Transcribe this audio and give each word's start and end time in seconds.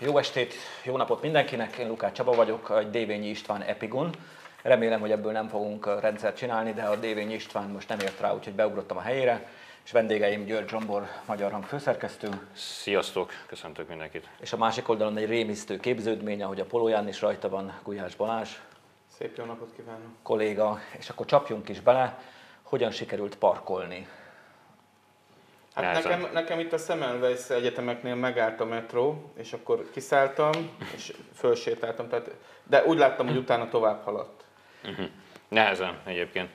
Jó 0.00 0.18
estét, 0.18 0.54
jó 0.84 0.96
napot 0.96 1.22
mindenkinek, 1.22 1.76
én 1.76 1.88
Lukács 1.88 2.12
Csaba 2.12 2.32
vagyok, 2.32 2.72
egy 2.78 2.90
Dévényi 2.90 3.28
István 3.28 3.62
Epigon. 3.62 4.10
Remélem, 4.62 5.00
hogy 5.00 5.10
ebből 5.10 5.32
nem 5.32 5.48
fogunk 5.48 6.00
rendszert 6.00 6.36
csinálni, 6.36 6.72
de 6.72 6.82
a 6.82 6.96
Dévényi 6.96 7.34
István 7.34 7.68
most 7.68 7.88
nem 7.88 7.98
ért 7.98 8.20
rá, 8.20 8.34
úgyhogy 8.34 8.52
beugrottam 8.52 8.96
a 8.96 9.00
helyére. 9.00 9.48
És 9.84 9.92
vendégeim 9.92 10.44
György 10.44 10.68
Zsombor, 10.68 11.06
Magyar 11.26 11.52
Hang 11.52 11.64
főszerkesztő. 11.64 12.28
Sziasztok, 12.54 13.30
köszöntök 13.46 13.88
mindenkit. 13.88 14.28
És 14.40 14.52
a 14.52 14.56
másik 14.56 14.88
oldalon 14.88 15.16
egy 15.16 15.28
rémisztő 15.28 15.76
képződmény, 15.76 16.42
ahogy 16.42 16.60
a 16.60 16.64
polóján 16.64 17.08
is 17.08 17.20
rajta 17.20 17.48
van 17.48 17.78
Gulyás 17.82 18.14
Balázs. 18.16 18.50
Szép 19.18 19.36
jó 19.36 19.44
napot 19.44 19.72
kívánok! 19.76 20.08
Kolléga, 20.22 20.78
és 20.98 21.08
akkor 21.08 21.26
csapjunk 21.26 21.68
is 21.68 21.80
bele, 21.80 22.18
hogyan 22.62 22.90
sikerült 22.90 23.36
parkolni 23.36 24.06
Hát 25.74 26.02
nekem, 26.04 26.28
nekem 26.32 26.58
itt 26.58 26.72
a 26.72 26.78
Semmelweis 26.78 27.48
egyetemeknél 27.50 28.14
megállt 28.14 28.60
a 28.60 28.64
metró, 28.64 29.32
és 29.36 29.52
akkor 29.52 29.90
kiszálltam, 29.92 30.52
és 30.94 31.12
fölsétáltam, 31.34 32.08
tehát, 32.08 32.30
de 32.64 32.84
úgy 32.84 32.98
láttam, 32.98 33.26
hogy 33.26 33.36
utána 33.36 33.68
tovább 33.68 34.04
haladt. 34.04 34.44
Uh-huh. 34.84 35.06
Nehezen 35.48 35.98
egyébként. 36.04 36.48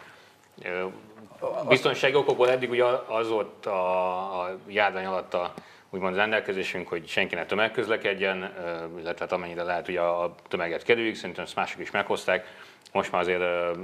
Biztonsági 1.67 2.15
okokból 2.15 2.49
eddig 2.49 2.69
ugye 2.69 2.83
az 3.07 3.29
volt 3.29 3.65
a, 3.65 4.41
a 4.41 4.57
járvány 4.67 5.05
alatt 5.05 5.33
a 5.33 5.53
úgymond 5.89 6.15
rendelkezésünk, 6.15 6.87
hogy 6.87 7.07
senki 7.07 7.35
ne 7.35 7.45
tömegközlekedjen, 7.45 8.53
illetve 8.99 9.25
hát 9.25 9.31
amennyire 9.31 9.63
lehet 9.63 9.87
ugye 9.87 10.01
a 10.01 10.35
tömeget 10.47 10.83
kerüljük, 10.83 11.15
szerintem 11.15 11.43
ezt 11.43 11.55
mások 11.55 11.79
is 11.81 11.91
meghozták. 11.91 12.47
Most 12.91 13.11
már 13.11 13.21
azért 13.21 13.75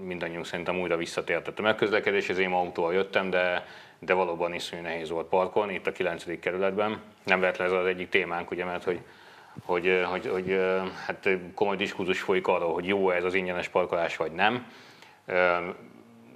mindannyiunk 0.00 0.46
szerintem 0.46 0.80
újra 0.80 0.96
visszatért 0.96 1.48
a 1.48 1.52
tömegközlekedés, 1.52 2.28
az 2.28 2.38
én 2.38 2.52
autóval 2.52 2.94
jöttem, 2.94 3.30
de 3.30 3.66
de 4.04 4.14
valóban 4.14 4.54
iszonyú 4.54 4.82
nehéz 4.82 5.10
volt 5.10 5.28
parkolni 5.28 5.74
itt 5.74 5.86
a 5.86 5.92
9. 5.92 6.40
kerületben. 6.40 7.00
Nem 7.24 7.40
véletlen 7.40 7.66
ez 7.66 7.72
az 7.72 7.86
egyik 7.86 8.08
témánk, 8.08 8.50
ugye, 8.50 8.64
mert 8.64 8.84
hogy 8.84 9.00
hogy, 9.64 10.02
hogy, 10.10 10.26
hogy 10.26 10.60
hát 11.06 11.28
komoly 11.54 11.76
diskurzus 11.76 12.20
folyik 12.20 12.46
arról, 12.46 12.72
hogy 12.72 12.86
jó 12.86 13.10
ez 13.10 13.24
az 13.24 13.34
ingyenes 13.34 13.68
parkolás, 13.68 14.16
vagy 14.16 14.32
nem. 14.32 14.66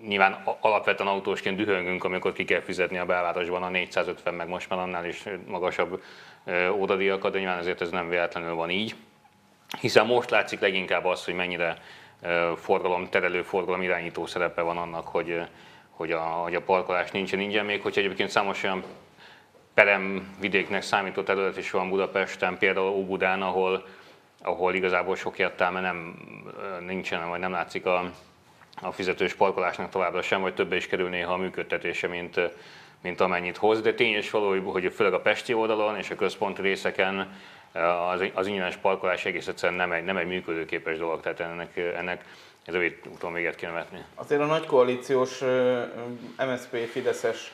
Nyilván 0.07 0.43
alapvetően 0.61 1.09
autósként 1.09 1.57
dühöngünk, 1.57 2.05
amikor 2.05 2.33
ki 2.33 2.45
kell 2.45 2.61
fizetni 2.61 2.99
a 2.99 3.05
belvárosban 3.05 3.63
a 3.63 3.69
450, 3.69 4.35
meg 4.35 4.49
most 4.49 4.69
már 4.69 4.79
annál 4.79 5.07
is 5.07 5.25
magasabb 5.47 6.03
ódadíjakat, 6.73 7.33
de 7.33 7.39
nyilván 7.39 7.59
ezért 7.59 7.81
ez 7.81 7.91
nem 7.91 8.09
véletlenül 8.09 8.55
van 8.55 8.71
így. 8.71 8.95
Hiszen 9.81 10.07
most 10.07 10.31
látszik 10.31 10.61
leginkább 10.61 11.05
az, 11.05 11.25
hogy 11.25 11.35
mennyire 11.35 11.79
forgalom, 12.57 13.09
terelő 13.09 13.43
forgalom 13.43 13.83
irányító 13.83 14.27
szerepe 14.27 14.61
van 14.61 14.77
annak, 14.77 15.09
hogy, 15.09 15.41
hogy 15.97 16.13
a, 16.13 16.21
hogy 16.21 16.55
a 16.55 16.61
parkolás 16.61 17.11
nincsen 17.11 17.41
ingyen, 17.41 17.65
még 17.65 17.83
hogyha 17.83 18.01
egyébként 18.01 18.31
számos 18.31 18.63
olyan 18.63 18.85
peremvidéknek 19.75 20.83
számító 20.83 21.23
terület 21.23 21.57
is 21.57 21.71
van 21.71 21.89
Budapesten, 21.89 22.59
például 22.59 22.89
Óbudán, 22.89 23.43
ahol, 23.43 23.87
ahol 24.43 24.75
igazából 24.75 25.17
sok 25.17 25.39
értelme 25.39 25.81
nem 25.81 26.17
nincsen, 26.87 27.29
vagy 27.29 27.41
nem 27.41 27.51
látszik 27.51 27.87
a, 27.87 28.11
a 28.83 28.93
fizetős 28.93 29.35
parkolásnak 29.35 29.91
továbbra 29.91 30.23
sem, 30.23 30.41
vagy 30.41 30.55
többe 30.55 30.77
is 30.77 30.87
kerül 30.87 31.09
néha 31.09 31.33
a 31.33 31.37
működtetése, 31.37 32.07
mint, 32.07 32.41
mint 33.03 33.21
amennyit 33.21 33.57
hoz. 33.57 33.81
De 33.81 33.95
tény 33.95 34.15
és 34.15 34.31
való, 34.31 34.71
hogy 34.71 34.93
főleg 34.93 35.13
a 35.13 35.21
Pesti 35.21 35.55
oldalon 35.55 35.97
és 35.97 36.11
a 36.11 36.15
központi 36.15 36.63
részeken 36.63 37.39
az, 38.13 38.25
az 38.35 38.47
ingyenes 38.47 38.77
parkolás 38.77 39.25
egész 39.25 39.47
egyszerűen 39.47 39.79
nem 39.79 39.93
egy, 39.93 40.05
nem 40.05 40.17
egy 40.17 40.27
működőképes 40.27 40.99
dolog, 40.99 41.21
tehát 41.21 41.41
ennek, 41.41 41.77
ennek 41.77 42.25
ez 42.67 42.75
a 42.75 42.79
úton 43.13 43.33
véget 43.33 43.55
kéne 43.55 43.73
vetni. 43.73 44.05
Azért 44.15 44.41
a 44.41 44.45
nagy 44.45 44.67
koalíciós 44.67 45.43
MSZP 46.47 46.77
Fideszes 46.91 47.53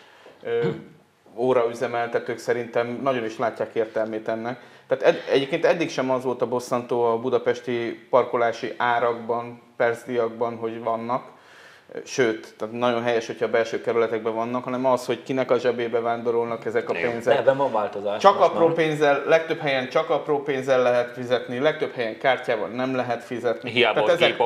óraüzemeltetők 1.34 2.38
szerintem 2.38 3.00
nagyon 3.02 3.24
is 3.24 3.38
látják 3.38 3.74
értelmét 3.74 4.28
ennek. 4.28 4.60
Tehát 4.86 5.04
ed, 5.04 5.22
egyébként 5.30 5.64
eddig 5.64 5.90
sem 5.90 6.10
az 6.10 6.24
volt 6.24 6.42
a 6.42 6.48
bosszantó 6.48 7.04
a 7.04 7.18
budapesti 7.18 8.06
parkolási 8.10 8.74
árakban, 8.76 9.62
percdiakban, 9.76 10.56
hogy 10.56 10.82
vannak, 10.82 11.30
sőt, 12.04 12.54
tehát 12.58 12.74
nagyon 12.74 13.02
helyes, 13.02 13.26
hogyha 13.26 13.44
a 13.44 13.50
belső 13.50 13.80
kerületekben 13.80 14.34
vannak, 14.34 14.64
hanem 14.64 14.86
az, 14.86 15.06
hogy 15.06 15.22
kinek 15.22 15.50
a 15.50 15.58
zsebébe 15.58 16.00
vándorolnak 16.00 16.64
ezek 16.64 16.88
a 16.88 16.92
pénzek. 16.92 17.38
Ebben 17.38 17.56
van 17.56 17.72
változás. 17.72 18.20
Csak 18.20 18.40
apró 18.40 18.68
pénzzel, 18.68 19.22
legtöbb 19.26 19.58
helyen 19.58 19.88
csak 19.88 20.10
apró 20.10 20.42
pénzzel 20.42 20.82
lehet 20.82 21.12
fizetni, 21.12 21.58
legtöbb 21.58 21.92
helyen 21.92 22.18
kártyával 22.18 22.68
nem 22.68 22.94
lehet 22.94 23.24
fizetni. 23.24 23.70
Hiába 23.70 24.02
tehát 24.02 24.20
ezek... 24.20 24.28
gép, 24.28 24.40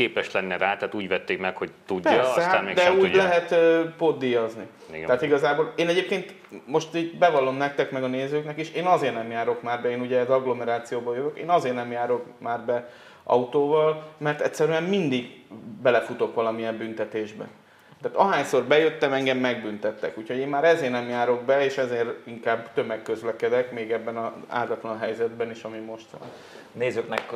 képes 0.00 0.30
lenne 0.30 0.56
rá, 0.56 0.76
tehát 0.76 0.94
úgy 0.94 1.08
vették 1.08 1.38
meg, 1.38 1.56
hogy 1.56 1.70
tudja, 1.86 2.10
Persze, 2.10 2.40
aztán 2.40 2.64
még 2.64 2.74
de 2.74 2.82
sem 2.82 2.92
úgy 2.94 3.00
tudja. 3.00 3.22
lehet 3.22 3.50
uh, 3.50 3.90
poddíjazni. 3.96 4.66
Igen. 4.92 5.06
Tehát 5.06 5.22
igazából 5.22 5.72
én 5.76 5.88
egyébként 5.88 6.34
most 6.66 6.94
így 6.94 7.18
bevallom 7.18 7.56
nektek 7.56 7.90
meg 7.90 8.02
a 8.02 8.06
nézőknek 8.06 8.58
is, 8.58 8.70
én 8.70 8.86
azért 8.86 9.14
nem 9.14 9.30
járok 9.30 9.62
már 9.62 9.82
be, 9.82 9.90
én 9.90 10.00
ugye 10.00 10.20
az 10.20 10.30
agglomerációba 10.30 11.14
jövök, 11.14 11.38
én 11.38 11.48
azért 11.48 11.74
nem 11.74 11.90
járok 11.90 12.24
már 12.38 12.60
be 12.60 12.90
autóval, 13.24 14.02
mert 14.18 14.40
egyszerűen 14.40 14.82
mindig 14.82 15.42
belefutok 15.82 16.34
valamilyen 16.34 16.76
büntetésbe. 16.76 17.48
Tehát 18.02 18.16
ahányszor 18.16 18.62
bejöttem, 18.62 19.12
engem 19.12 19.38
megbüntettek. 19.38 20.18
Úgyhogy 20.18 20.38
én 20.38 20.48
már 20.48 20.64
ezért 20.64 20.92
nem 20.92 21.08
járok 21.08 21.42
be, 21.42 21.64
és 21.64 21.76
ezért 21.76 22.26
inkább 22.26 22.72
tömegközlekedek, 22.72 23.72
még 23.72 23.90
ebben 23.90 24.16
az 24.16 24.30
áldatlan 24.48 24.98
helyzetben 24.98 25.50
is, 25.50 25.62
ami 25.62 25.78
most 25.78 26.06
van. 26.18 26.28
Nézőknek 26.72 27.32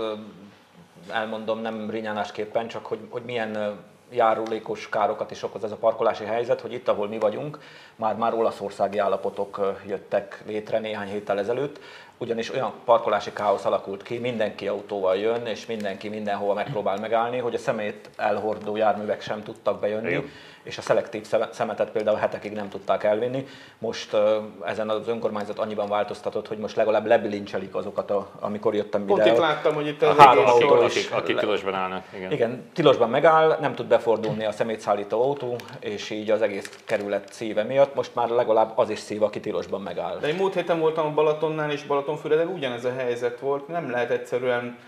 elmondom 1.12 1.60
nem 1.60 1.90
rinyánásképpen, 1.90 2.68
csak 2.68 2.86
hogy, 2.86 2.98
hogy 3.10 3.22
milyen 3.22 3.78
járulékos 4.10 4.88
károkat 4.88 5.30
is 5.30 5.42
okoz 5.42 5.64
ez 5.64 5.70
a 5.70 5.76
parkolási 5.76 6.24
helyzet, 6.24 6.60
hogy 6.60 6.72
itt, 6.72 6.88
ahol 6.88 7.08
mi 7.08 7.18
vagyunk, 7.18 7.58
már, 7.96 8.16
már 8.16 8.34
olaszországi 8.34 8.98
állapotok 8.98 9.76
jöttek 9.86 10.42
létre 10.46 10.78
néhány 10.78 11.08
héttel 11.08 11.38
ezelőtt, 11.38 11.80
ugyanis 12.18 12.52
olyan 12.52 12.72
parkolási 12.84 13.32
káosz 13.32 13.64
alakult 13.64 14.02
ki, 14.02 14.18
mindenki 14.18 14.68
autóval 14.68 15.16
jön, 15.16 15.46
és 15.46 15.66
mindenki 15.66 16.08
mindenhova 16.08 16.54
megpróbál 16.54 16.96
megállni, 16.96 17.38
hogy 17.38 17.54
a 17.54 17.58
szemét 17.58 18.10
elhordó 18.16 18.76
járművek 18.76 19.20
sem 19.20 19.42
tudtak 19.42 19.80
bejönni. 19.80 20.10
Igen 20.10 20.30
és 20.64 20.78
a 20.78 20.82
szelektív 20.82 21.26
szemetet 21.50 21.90
például 21.90 22.16
hetekig 22.16 22.52
nem 22.52 22.68
tudták 22.68 23.04
elvinni. 23.04 23.46
Most 23.78 24.16
ezen 24.64 24.88
az 24.88 25.08
önkormányzat 25.08 25.58
annyiban 25.58 25.88
változtatott, 25.88 26.48
hogy 26.48 26.58
most 26.58 26.76
legalább 26.76 27.06
lebilincselik 27.06 27.74
azokat, 27.74 28.10
a, 28.10 28.28
amikor 28.40 28.74
jöttem 28.74 29.02
ide. 29.02 29.12
Pont 29.12 29.26
itt 29.26 29.36
láttam, 29.36 29.74
hogy 29.74 29.86
itt 29.86 30.02
a 30.02 30.14
három 30.18 30.46
autó 30.46 30.84
is, 30.84 30.96
akik, 30.96 31.12
akik 31.12 31.38
tilosban 31.38 31.74
állnak. 31.74 32.04
Igen. 32.16 32.32
igen, 32.32 32.70
tilosban 32.72 33.10
megáll, 33.10 33.56
nem 33.60 33.74
tud 33.74 33.86
befordulni 33.86 34.44
a 34.44 34.52
szemétszállító 34.52 35.22
autó, 35.22 35.56
és 35.80 36.10
így 36.10 36.30
az 36.30 36.42
egész 36.42 36.78
kerület 36.84 37.32
szíve 37.32 37.62
miatt 37.62 37.94
most 37.94 38.14
már 38.14 38.28
legalább 38.28 38.72
az 38.74 38.90
is 38.90 38.98
szív, 38.98 39.22
aki 39.22 39.40
tilosban 39.40 39.80
megáll. 39.80 40.18
De 40.18 40.28
én 40.28 40.34
múlt 40.34 40.54
héten 40.54 40.80
voltam 40.80 41.06
a 41.06 41.10
Balatonnál 41.10 41.70
és 41.70 41.82
Balatonfüreden, 41.82 42.48
ugyanez 42.48 42.84
a 42.84 42.92
helyzet 42.96 43.40
volt, 43.40 43.68
nem 43.68 43.90
lehet 43.90 44.10
egyszerűen 44.10 44.78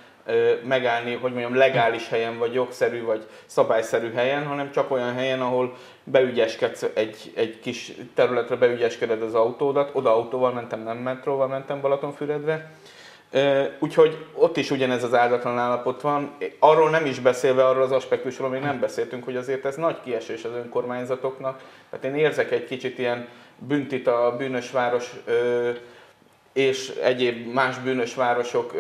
megállni, 0.65 1.15
hogy 1.15 1.31
mondjam, 1.31 1.57
legális 1.57 2.09
helyen, 2.09 2.39
vagy 2.39 2.55
jogszerű, 2.55 3.05
vagy 3.05 3.27
szabályszerű 3.47 4.13
helyen, 4.13 4.47
hanem 4.47 4.71
csak 4.71 4.91
olyan 4.91 5.15
helyen, 5.15 5.41
ahol 5.41 5.77
beügyeskedsz 6.05 6.87
egy, 6.95 7.33
egy 7.35 7.61
kis 7.61 7.93
területre, 8.15 8.57
beügyeskeded 8.57 9.23
az 9.23 9.35
autódat. 9.35 9.91
Oda 9.93 10.15
autóval 10.15 10.53
mentem, 10.53 10.83
nem 10.83 10.97
metróval 10.97 11.47
mentem 11.47 11.81
Balatonfüredre. 11.81 12.71
Úgyhogy 13.79 14.27
ott 14.35 14.57
is 14.57 14.71
ugyanez 14.71 15.05
az 15.05 15.15
áldatlan 15.15 15.59
állapot 15.59 16.01
van. 16.01 16.37
Arról 16.59 16.91
nem 16.91 17.07
is 17.07 17.19
beszélve, 17.19 17.67
arról 17.67 17.83
az 17.83 17.93
aspektusról 17.93 18.49
még 18.49 18.61
nem 18.61 18.81
beszéltünk, 18.81 19.25
hogy 19.25 19.37
azért 19.37 19.65
ez 19.65 19.77
nagy 19.77 20.01
kiesés 20.05 20.45
az 20.45 20.53
önkormányzatoknak. 20.53 21.61
Tehát 21.91 22.05
én 22.05 22.15
érzek 22.15 22.51
egy 22.51 22.65
kicsit 22.65 22.99
ilyen 22.99 23.29
büntit 23.59 24.07
a 24.07 24.35
bűnös 24.39 24.71
város 24.71 25.13
és 26.57 26.93
egyéb 27.03 27.53
más 27.53 27.79
bűnös 27.79 28.15
városok 28.15 28.75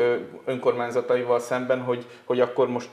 önkormányzataival 0.44 1.38
szemben, 1.38 1.80
hogy, 1.80 2.06
hogy 2.24 2.40
akkor 2.40 2.68
most 2.68 2.88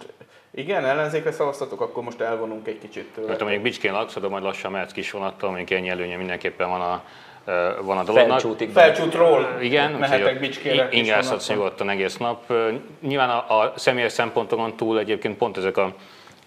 igen, 0.51 0.85
ellenzékre 0.85 1.31
szavaztatok, 1.31 1.81
akkor 1.81 2.03
most 2.03 2.21
elvonunk 2.21 2.67
egy 2.67 2.79
kicsit 2.79 3.05
tőle. 3.13 3.27
Mert 3.27 3.41
mondjuk 3.41 3.61
Bicskén 3.61 3.91
laksz, 3.91 4.19
de 4.19 4.27
majd 4.27 4.43
lassan 4.43 4.71
mehetsz 4.71 4.91
kis 4.91 5.11
vonattal, 5.11 5.49
mondjuk 5.49 5.79
ennyi 5.79 5.89
előnye 5.89 6.17
mindenképpen 6.17 6.69
van 6.69 6.81
a, 6.81 7.03
van 7.81 7.97
a 7.97 8.03
dolognak. 8.03 8.39
Felcsútig. 8.39 8.71
Felcsútról 8.71 9.57
Igen, 9.61 9.91
mehetek 9.91 10.39
Bicskére. 10.39 10.87
Ingázhatsz 10.91 11.49
nyugodtan 11.49 11.89
egész 11.89 12.17
nap. 12.17 12.53
Nyilván 13.01 13.29
a, 13.29 13.59
a 13.59 13.73
személyes 13.75 14.11
szempontokon 14.11 14.75
túl 14.75 14.99
egyébként 14.99 15.37
pont 15.37 15.57
ezek 15.57 15.77
a 15.77 15.95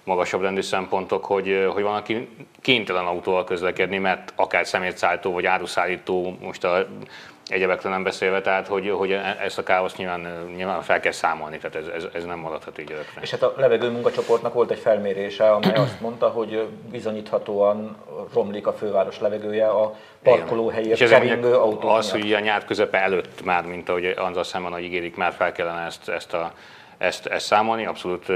magasabb 0.04 0.42
rendű 0.42 0.60
szempontok, 0.60 1.24
hogy, 1.24 1.66
hogy 1.72 1.82
van, 1.82 1.94
aki 1.94 2.28
kénytelen 2.60 3.06
autóval 3.06 3.44
közlekedni, 3.44 3.98
mert 3.98 4.32
akár 4.36 4.66
szemétszállító 4.66 5.32
vagy 5.32 5.46
áruszállító, 5.46 6.36
most 6.40 6.64
a 6.64 6.86
egyebekről 7.48 7.92
nem 7.92 8.02
beszélve, 8.02 8.40
tehát 8.40 8.66
hogy, 8.66 8.90
hogy 8.90 9.12
e- 9.12 9.36
ezt 9.40 9.58
a 9.58 9.62
káoszt 9.62 9.96
nyilván, 9.96 10.50
nyilván 10.56 10.82
fel 10.82 11.00
kell 11.00 11.12
számolni, 11.12 11.58
tehát 11.58 11.76
ez, 11.76 11.86
ez, 11.86 12.08
ez 12.12 12.24
nem 12.24 12.38
maradhat 12.38 12.78
így 12.78 12.92
örökre. 12.92 13.20
És 13.20 13.30
hát 13.30 13.42
a 13.42 13.54
levegő 13.56 13.90
munkacsoportnak 13.90 14.54
volt 14.54 14.70
egy 14.70 14.78
felmérése, 14.78 15.50
amely 15.50 15.74
azt 15.86 16.00
mondta, 16.00 16.28
hogy 16.28 16.68
bizonyíthatóan 16.90 17.96
romlik 18.34 18.66
a 18.66 18.72
főváros 18.72 19.20
levegője 19.20 19.68
a 19.68 19.94
parkolóhelyért 20.22 21.08
keringő 21.08 21.54
autó 21.54 21.88
Az, 21.88 22.10
hogy 22.10 22.32
a 22.32 22.40
nyár 22.40 22.64
közepe 22.64 22.98
előtt 22.98 23.44
már, 23.44 23.66
mint 23.66 23.88
ahogy 23.88 24.06
azzal 24.06 24.44
szemben, 24.44 24.72
hogy 24.72 24.82
ígérik, 24.82 25.16
már 25.16 25.32
fel 25.32 25.52
kellene 25.52 25.84
ezt, 25.84 26.08
ezt 26.08 26.34
a 26.34 26.52
ezt, 26.98 27.26
ezt 27.26 27.46
számolni, 27.46 27.86
abszolút 27.86 28.28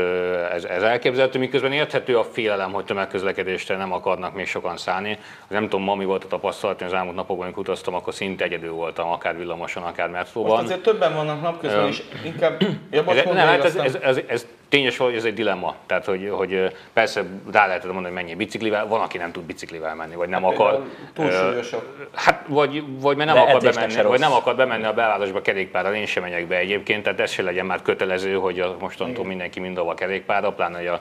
ez, 0.52 0.64
ez 0.64 0.82
elképzelhető, 0.82 1.38
miközben 1.38 1.72
érthető 1.72 2.18
a 2.18 2.24
félelem, 2.24 2.72
hogy 2.72 2.84
tömegközlekedésre 2.84 3.76
nem 3.76 3.92
akarnak 3.92 4.34
még 4.34 4.46
sokan 4.46 4.76
szállni. 4.76 5.18
Nem 5.48 5.62
tudom, 5.62 5.82
ma 5.82 5.94
mi 5.94 6.04
volt 6.04 6.24
a 6.24 6.26
tapasztalat, 6.26 6.80
én 6.80 6.86
az 6.86 6.94
elmúlt 6.94 7.16
napokban, 7.16 7.44
amikor 7.44 7.62
utaztam, 7.62 7.94
akkor 7.94 8.14
szinte 8.14 8.44
egyedül 8.44 8.72
voltam, 8.72 9.08
akár 9.08 9.36
villamoson, 9.36 9.82
akár 9.82 10.08
metróban. 10.08 10.50
Most 10.50 10.62
azért 10.62 10.82
többen 10.82 11.14
vannak 11.14 11.42
napközben 11.42 11.88
is, 11.88 12.02
inkább 12.24 12.62
jobb 12.90 13.08
ez, 13.08 13.24
nem, 13.24 13.36
hát 13.36 13.64
ez, 13.64 13.76
ez, 13.76 13.94
ez, 13.94 14.20
ez, 14.26 14.46
tényes, 14.70 14.96
hogy 14.96 15.14
ez 15.14 15.24
egy 15.24 15.34
dilemma. 15.34 15.74
Tehát, 15.86 16.04
hogy, 16.04 16.28
hogy 16.32 16.76
persze 16.92 17.24
rá 17.52 17.66
lehet 17.66 17.84
mondani, 17.84 18.04
hogy 18.04 18.14
mennyi 18.14 18.34
biciklivel, 18.34 18.86
van, 18.86 19.00
aki 19.00 19.18
nem 19.18 19.32
tud 19.32 19.42
biciklivel 19.42 19.94
menni, 19.94 20.14
vagy 20.14 20.28
nem 20.28 20.42
hát, 20.42 20.52
akar. 20.52 20.84
Túlsúlyosak. 21.14 22.08
Hát, 22.14 22.44
vagy, 22.48 22.82
vagy 23.00 23.16
mert 23.16 23.34
nem 23.34 23.42
akar 23.42 23.60
bemenni, 23.60 24.02
vagy 24.02 24.18
nem 24.18 24.32
akar 24.32 24.56
bemenni 24.56 24.84
a 24.84 24.92
belvárosba 24.92 25.40
kerékpárral, 25.40 25.94
én 25.94 26.06
sem 26.06 26.22
megyek 26.22 26.46
be 26.46 26.56
egyébként, 26.56 27.02
tehát 27.02 27.20
ez 27.20 27.30
se 27.30 27.42
legyen 27.42 27.66
már 27.66 27.82
kötelező, 27.82 28.34
hogy 28.34 28.60
a, 28.60 28.76
mostantól 28.80 29.24
mindenki 29.24 29.60
mindenhol 29.60 29.94
kerékpárra, 29.94 30.52
pláne 30.52 30.76
hogy 30.76 30.86
a, 30.86 31.00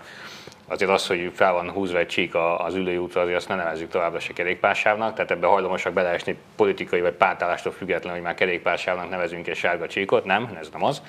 azért 0.68 0.92
az, 0.92 1.08
hogy 1.08 1.32
fel 1.34 1.54
van 1.54 1.72
húzva 1.72 1.98
egy 1.98 2.08
csík 2.08 2.36
az 2.58 2.76
ülőútra, 2.76 3.22
azért 3.22 3.38
azt 3.38 3.48
ne 3.48 3.56
nevezzük 3.56 3.90
továbbra 3.90 4.20
se 4.20 4.34
kerékpársávnak, 4.34 5.14
tehát 5.14 5.32
ebbe 5.32 5.48
hajlamosak 5.48 5.94
beleesni 5.94 6.38
politikai 6.56 7.02
vagy 7.02 7.14
pártállástól 7.14 7.72
függetlenül, 7.72 8.18
hogy 8.18 8.26
már 8.26 8.36
kerékpársávnak 8.36 9.10
nevezünk 9.10 9.48
egy 9.48 9.56
sárga 9.56 9.88
csíkot, 9.88 10.26
nem, 10.26 10.58
ez 10.60 10.70
nem 10.72 10.84
az. 10.84 11.02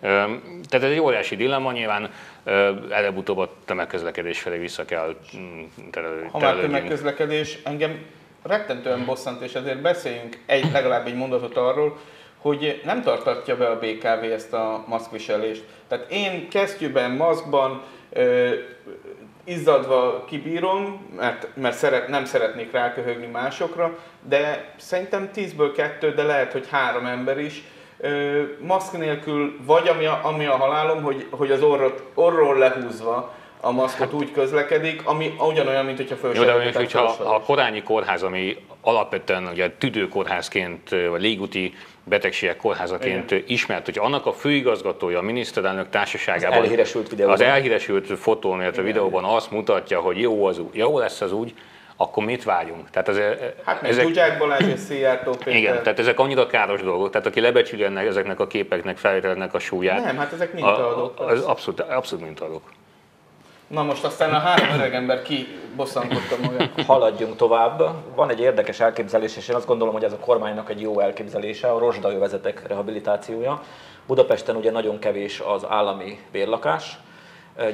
Tehát 0.00 0.68
ez 0.70 0.82
egy 0.82 0.98
óriási 0.98 1.36
dilemma, 1.36 1.72
nyilván 1.72 2.10
előbb-utóbb 2.90 3.38
a 3.38 3.52
tömegközlekedés 3.64 4.40
felé 4.40 4.58
vissza 4.58 4.84
kell 4.84 5.16
mm, 5.36 5.62
terelődni. 5.90 6.28
Ha 6.32 6.38
már 6.38 6.56
tömegközlekedés, 6.56 7.58
engem 7.64 8.04
rettentően 8.42 9.04
bosszant, 9.04 9.42
és 9.42 9.54
ezért 9.54 9.80
beszéljünk 9.80 10.38
egy, 10.46 10.72
legalább 10.72 11.06
egy 11.06 11.16
mondatot 11.16 11.56
arról, 11.56 11.98
hogy 12.38 12.80
nem 12.84 13.02
tartatja 13.02 13.56
be 13.56 13.66
a 13.66 13.78
BKV 13.78 14.32
ezt 14.32 14.52
a 14.52 14.84
maszkviselést. 14.88 15.64
Tehát 15.88 16.10
én 16.10 16.48
kesztyűben, 16.48 17.10
maszkban, 17.10 17.82
ö, 18.12 18.54
izzadva 19.44 20.24
kibírom, 20.24 21.06
mert, 21.16 21.48
mert 21.56 21.76
szeret, 21.76 22.08
nem 22.08 22.24
szeretnék 22.24 22.72
ráköhögni 22.72 23.26
másokra, 23.26 23.98
de 24.28 24.72
szerintem 24.76 25.30
10-ből 25.34 25.72
2, 25.76 26.14
de 26.14 26.22
lehet, 26.22 26.52
hogy 26.52 26.68
három 26.70 27.06
ember 27.06 27.38
is 27.38 27.62
maszk 28.58 28.98
nélkül, 28.98 29.56
vagy 29.66 29.88
ami 29.88 30.04
a, 30.04 30.20
ami 30.22 30.46
a 30.46 30.56
halálom, 30.56 31.02
hogy, 31.02 31.26
hogy 31.30 31.50
az 31.50 31.62
orrot, 31.62 32.02
orról 32.14 32.58
lehúzva 32.58 33.34
a 33.60 33.70
maszkot 33.70 34.12
úgy 34.12 34.32
közlekedik, 34.32 35.06
ami 35.06 35.34
ugyanolyan, 35.38 35.84
mint 35.84 35.96
hogyha 35.96 36.16
föl 36.16 36.34
Jó, 36.34 36.44
de 36.44 36.52
mondjuk, 36.52 36.76
hogyha 36.76 37.02
a 37.02 37.40
korányi 37.40 37.82
kórház, 37.82 38.22
ami 38.22 38.56
alapvetően 38.80 39.48
ugye 39.52 39.70
tüdőkórházként, 39.70 40.90
vagy 41.10 41.20
légúti 41.20 41.74
betegségek 42.04 42.56
kórházaként 42.56 43.30
Igen. 43.30 43.44
ismert, 43.46 43.84
hogy 43.84 43.98
annak 43.98 44.26
a 44.26 44.32
főigazgatója, 44.32 45.18
a 45.18 45.22
miniszterelnök 45.22 45.88
társaságában 45.90 46.58
az 46.58 46.64
elhíresült, 46.64 47.08
videóban. 47.08 47.34
az 47.34 47.40
elhíresült 47.40 48.18
fotón, 48.18 48.60
illetve 48.60 48.82
videóban 48.82 49.24
azt 49.24 49.50
mutatja, 49.50 50.00
hogy 50.00 50.20
jó, 50.20 50.44
az, 50.44 50.60
jó 50.72 50.98
lesz 50.98 51.20
az 51.20 51.32
úgy, 51.32 51.54
akkor 51.96 52.24
mit 52.24 52.44
várjunk? 52.44 52.90
Tehát 52.90 53.08
az, 53.08 53.20
hát 53.64 53.82
ezek, 53.82 54.04
tudják 54.04 54.38
Balázs 54.38 54.66
és 54.66 54.80
Szijjártó 54.80 55.30
Péter. 55.44 55.54
Igen, 55.54 55.82
tehát 55.82 55.98
ezek 55.98 56.18
annyira 56.18 56.46
káros 56.46 56.82
dolgok, 56.82 57.10
tehát 57.10 57.26
aki 57.26 57.40
lebecsüli 57.40 57.84
ennek, 57.84 58.06
ezeknek 58.06 58.40
a 58.40 58.46
képeknek, 58.46 58.96
felvételnek 58.96 59.54
a 59.54 59.58
súlyát. 59.58 60.04
Nem, 60.04 60.16
hát 60.16 60.32
ezek 60.32 60.52
mintaadók. 60.52 61.20
Az 61.20 61.42
abszolút, 61.42 61.80
abszolút 61.80 62.24
mintaadók. 62.24 62.62
Na 63.66 63.82
most 63.82 64.04
aztán 64.04 64.34
a 64.34 64.38
három 64.38 64.68
öreg 64.74 64.94
ember 64.94 65.22
kibosszankodta 65.22 66.36
magát. 66.42 66.82
Haladjunk 66.86 67.36
tovább. 67.36 67.82
Van 68.14 68.30
egy 68.30 68.40
érdekes 68.40 68.80
elképzelés, 68.80 69.36
és 69.36 69.48
én 69.48 69.56
azt 69.56 69.66
gondolom, 69.66 69.94
hogy 69.94 70.04
ez 70.04 70.12
a 70.12 70.18
kormánynak 70.18 70.70
egy 70.70 70.80
jó 70.80 71.00
elképzelése, 71.00 71.70
a 71.72 71.78
rozsdajövezetek 71.78 72.66
rehabilitációja. 72.66 73.62
Budapesten 74.06 74.56
ugye 74.56 74.70
nagyon 74.70 74.98
kevés 74.98 75.40
az 75.40 75.64
állami 75.68 76.18
bérlakás, 76.32 76.98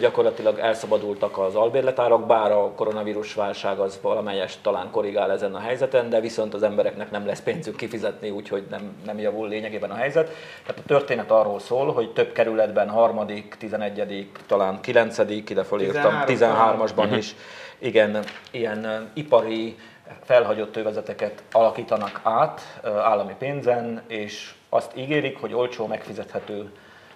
gyakorlatilag 0.01 0.59
elszabadultak 0.59 1.39
az 1.39 1.55
albérletárak, 1.55 2.27
bár 2.27 2.53
a 2.53 2.71
koronavírus 2.71 3.35
válság 3.35 3.79
az 3.79 3.99
valamelyest 4.03 4.59
talán 4.63 4.91
korrigál 4.91 5.31
ezen 5.31 5.55
a 5.55 5.59
helyzeten, 5.59 6.09
de 6.09 6.21
viszont 6.21 6.55
az 6.55 6.63
embereknek 6.63 7.11
nem 7.11 7.27
lesz 7.27 7.41
pénzük 7.41 7.77
kifizetni, 7.77 8.31
úgyhogy 8.31 8.67
nem, 8.71 8.97
nem 9.05 9.19
javul 9.19 9.49
lényegében 9.49 9.91
a 9.91 9.95
helyzet. 9.95 10.31
Tehát 10.67 10.83
a 10.85 10.87
történet 10.87 11.31
arról 11.31 11.59
szól, 11.61 11.93
hogy 11.93 12.13
több 12.13 12.33
kerületben, 12.33 12.89
harmadik, 12.89 13.55
tizenegyedik, 13.59 14.39
talán 14.47 14.81
kilencedik, 14.81 15.51
ide 15.51 15.63
fölírtam, 15.63 16.23
13-asban 16.27 17.15
is, 17.17 17.35
igen, 17.79 18.25
ilyen 18.51 19.11
ipari 19.15 19.77
felhagyott 20.25 20.77
övezeteket 20.77 21.43
alakítanak 21.53 22.21
át 22.23 22.81
állami 22.85 23.35
pénzen, 23.39 24.03
és 24.07 24.55
azt 24.69 24.97
ígérik, 24.97 25.41
hogy 25.41 25.55
olcsó, 25.55 25.87
megfizethető 25.87 26.71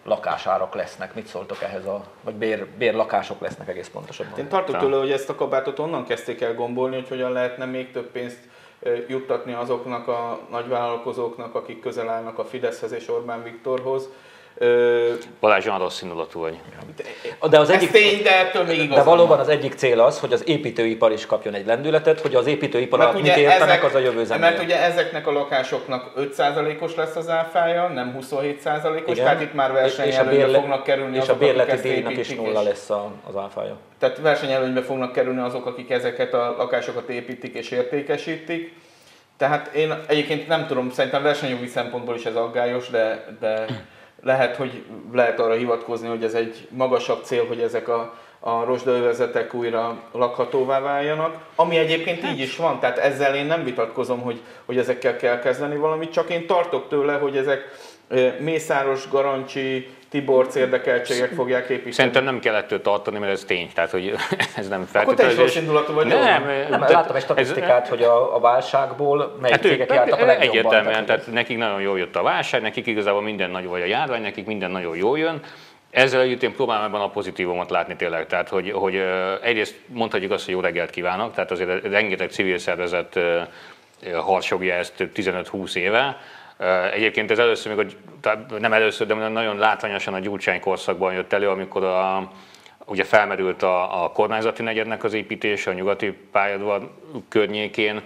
lakásárak 0.07 0.75
lesznek. 0.75 1.15
Mit 1.15 1.27
szóltok 1.27 1.63
ehhez, 1.63 1.87
a, 1.87 2.05
vagy 2.23 2.35
bér, 2.35 2.67
bérlakások 2.67 3.41
lesznek 3.41 3.69
egész 3.69 3.89
pontosabban? 3.89 4.39
Én 4.39 4.49
tartok 4.49 4.79
tőle, 4.79 4.97
hogy 4.97 5.11
ezt 5.11 5.31
a 5.31 5.35
kabátot 5.35 5.79
onnan 5.79 6.05
kezdték 6.05 6.41
el 6.41 6.55
gombolni, 6.55 6.95
hogy 6.95 7.09
hogyan 7.09 7.33
lehetne 7.33 7.65
még 7.65 7.91
több 7.91 8.11
pénzt 8.11 8.39
juttatni 9.09 9.53
azoknak 9.53 10.09
a 10.09 10.41
nagyvállalkozóknak, 10.51 11.55
akik 11.55 11.81
közel 11.81 12.09
állnak 12.09 12.39
a 12.39 12.45
Fideszhez 12.45 12.93
és 12.93 13.09
Orbán 13.09 13.43
Viktorhoz, 13.43 14.09
Balázs, 15.41 15.67
olyan 15.67 15.79
rossz 15.79 16.03
indulatú 16.03 16.41
vagy. 16.41 16.59
De, 17.51 17.59
az 17.59 17.71
egyik, 17.71 17.91
tény, 17.91 18.23
de 18.23 18.39
ettől 18.39 18.65
még 18.65 18.89
De 18.89 19.03
valóban 19.03 19.39
az 19.39 19.49
egyik 19.49 19.75
cél 19.75 20.01
az, 20.01 20.21
hogy 20.21 20.33
az 20.33 20.49
építőipar 20.49 21.13
is 21.13 21.27
kapjon 21.27 21.55
egy 21.55 21.67
lendületet, 21.67 22.21
hogy 22.21 22.35
az 22.35 22.47
építőipar 22.47 23.01
alatt 23.01 23.15
mit 23.15 23.37
értenek, 23.37 23.61
ezek, 23.61 23.85
az 23.85 23.95
a 23.95 23.99
jövő 23.99 24.25
zenéje. 24.25 24.51
Mert 24.51 24.63
ugye 24.63 24.83
ezeknek 24.83 25.27
a 25.27 25.33
lakásoknak 25.33 26.13
5%-os 26.17 26.95
lesz 26.95 27.17
az 27.17 27.29
áfája, 27.29 27.89
nem 27.89 28.19
27%-os, 28.21 29.17
tehát 29.17 29.41
itt 29.41 29.55
már 29.55 29.73
versenyelőnybe 29.73 30.59
fognak 30.59 30.83
kerülni 30.83 31.17
és 31.17 31.23
azok, 31.23 31.35
a 31.35 31.39
bérleti 31.39 31.89
díjnak 31.89 32.17
is 32.17 32.35
nulla 32.35 32.63
lesz 32.63 32.91
az 33.29 33.37
áfája. 33.37 33.77
Tehát 33.99 34.19
versenyelőnybe 34.19 34.83
fognak 34.83 35.13
kerülni 35.13 35.41
azok, 35.41 35.67
akik 35.67 35.91
ezeket 35.91 36.35
a 36.35 36.55
lakásokat 36.59 37.09
építik 37.09 37.55
és 37.55 37.71
értékesítik. 37.71 38.75
Tehát 39.37 39.75
én 39.75 39.95
egyébként 40.07 40.49
nem 40.49 40.67
tudom, 40.67 40.91
szerintem 40.91 41.23
versenyjogi 41.23 41.67
szempontból 41.67 42.15
is 42.15 42.25
ez 42.25 42.35
aggályos, 42.35 42.89
de, 42.89 43.25
de 43.41 43.67
lehet, 44.23 44.57
hogy 44.57 44.85
lehet 45.13 45.41
arra 45.41 45.55
hivatkozni, 45.55 46.09
hogy 46.09 46.25
ez 46.25 46.35
egy 46.35 46.69
magasabb 46.71 47.25
cél, 47.25 47.47
hogy 47.47 47.61
ezek 47.61 47.89
a, 47.89 48.15
a 48.41 48.65
rozsdaövezetek 48.65 49.55
újra 49.55 50.03
lakhatóvá 50.13 50.81
váljanak, 50.81 51.37
ami 51.55 51.77
egyébként 51.77 52.25
így 52.25 52.41
is 52.41 52.57
van, 52.57 52.81
tehát 52.81 52.99
ezzel 52.99 53.35
én 53.35 53.47
nem 53.47 53.65
vitatkozom, 53.65 54.21
hogy, 54.21 54.41
hogy 54.65 54.79
ezekkel 54.79 55.17
kell 55.17 55.39
kezdeni 55.39 55.77
valamit, 55.77 56.13
csak 56.13 56.31
én 56.31 56.47
tartok 56.47 56.89
tőle, 56.89 57.13
hogy 57.13 57.37
ezek 57.37 57.65
Mészáros, 58.39 59.09
Garancsi, 59.09 59.89
Tiborc 60.09 60.55
érdekeltségek 60.55 61.31
fogják 61.31 61.69
építeni. 61.69 61.93
Szerintem 61.93 62.25
nem 62.25 62.39
kell 62.39 62.55
ettől 62.55 62.83
tartani, 62.83 63.19
mert 63.19 63.33
ez 63.33 63.45
tény, 63.45 63.71
tehát 63.75 63.91
hogy 63.91 64.15
ez 64.57 64.69
nem 64.69 64.85
feltétlenül. 64.85 65.03
Akkor 65.03 65.15
te 65.15 65.27
is 65.27 65.37
rossz 65.37 65.57
indulatú 65.57 65.93
vagy. 65.93 66.07
Nem, 66.07 66.45
nem, 66.45 66.67
nem 66.71 66.81
láttam 66.81 67.17
egy 67.17 67.23
statisztikát, 67.23 67.83
ez, 67.83 67.89
hogy 67.89 68.03
a, 68.03 68.35
a 68.37 68.41
válságból 68.41 69.37
melyik 69.41 69.57
hát 69.57 69.65
cégek 69.65 69.93
jártak 69.93 70.21
a 70.21 70.25
legjobban. 70.25 70.49
Egyértelműen, 70.49 71.07
tehát 71.07 71.27
nekik 71.33 71.59
nagyon 71.59 71.81
jól 71.81 71.99
jött 71.99 72.17
a 72.17 72.23
válság, 72.23 72.63
nekik 72.63 72.87
igazából 72.87 73.23
minden 73.23 73.51
nagyon, 73.51 73.71
vagy 73.71 73.83
a 73.83 73.87
járvány, 73.87 74.23
nekik 74.23 74.47
minden 74.47 74.71
nagyon 74.71 74.97
jól 74.97 75.19
jön. 75.19 75.41
Ezzel 75.91 76.21
együtt 76.21 76.43
én 76.43 76.55
próbálom 76.55 76.85
ebben 76.85 77.01
a 77.01 77.11
pozitívumot 77.11 77.71
látni 77.71 77.97
tényleg. 77.97 78.27
Tehát, 78.27 78.49
hogy, 78.49 78.71
hogy 78.71 79.03
egyrészt 79.43 79.75
mondhatjuk 79.87 80.31
azt, 80.33 80.45
hogy 80.45 80.55
jó 80.55 80.61
reggelt 80.61 80.91
kívánok, 80.91 81.35
tehát 81.35 81.51
azért 81.51 81.83
rengeteg 81.83 82.31
civil 82.31 82.59
szervezet 82.59 83.19
harsogja 84.15 84.75
ezt 84.75 84.93
15-20 85.15 85.75
éve, 85.75 86.19
Egyébként 86.93 87.31
ez 87.31 87.39
először, 87.39 87.75
még 87.75 87.87
a, 88.23 88.57
nem 88.59 88.73
először, 88.73 89.07
de 89.07 89.29
nagyon 89.29 89.59
látványosan 89.59 90.15
a 90.15 90.19
Gyurcsány 90.19 90.61
korszakban 90.61 91.13
jött 91.13 91.33
elő, 91.33 91.49
amikor 91.49 91.85
a, 91.85 92.31
ugye 92.85 93.05
felmerült 93.05 93.63
a, 93.63 94.05
a 94.05 94.11
kormányzati 94.11 94.63
negyednek 94.63 95.05
az 95.05 95.13
építése 95.13 95.71
a 95.71 95.75
nyugati 95.75 96.19
pályadvar 96.33 96.91
környékén, 97.29 98.03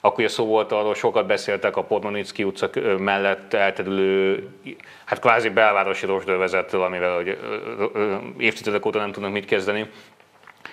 akkor 0.00 0.18
ugye 0.18 0.28
szó 0.28 0.46
volt 0.46 0.72
arról, 0.72 0.94
sokat 0.94 1.26
beszéltek 1.26 1.76
a 1.76 1.84
Podmanicki 1.84 2.44
utca 2.44 2.70
mellett 2.98 3.54
elterülő, 3.54 4.48
hát 5.04 5.18
kvázi 5.18 5.48
belvárosi 5.48 6.06
rosdővezetről, 6.06 6.82
amivel 6.82 7.14
hogy 7.14 7.38
évtizedek 8.38 8.86
óta 8.86 8.98
nem 8.98 9.12
tudnak 9.12 9.32
mit 9.32 9.44
kezdeni. 9.44 9.90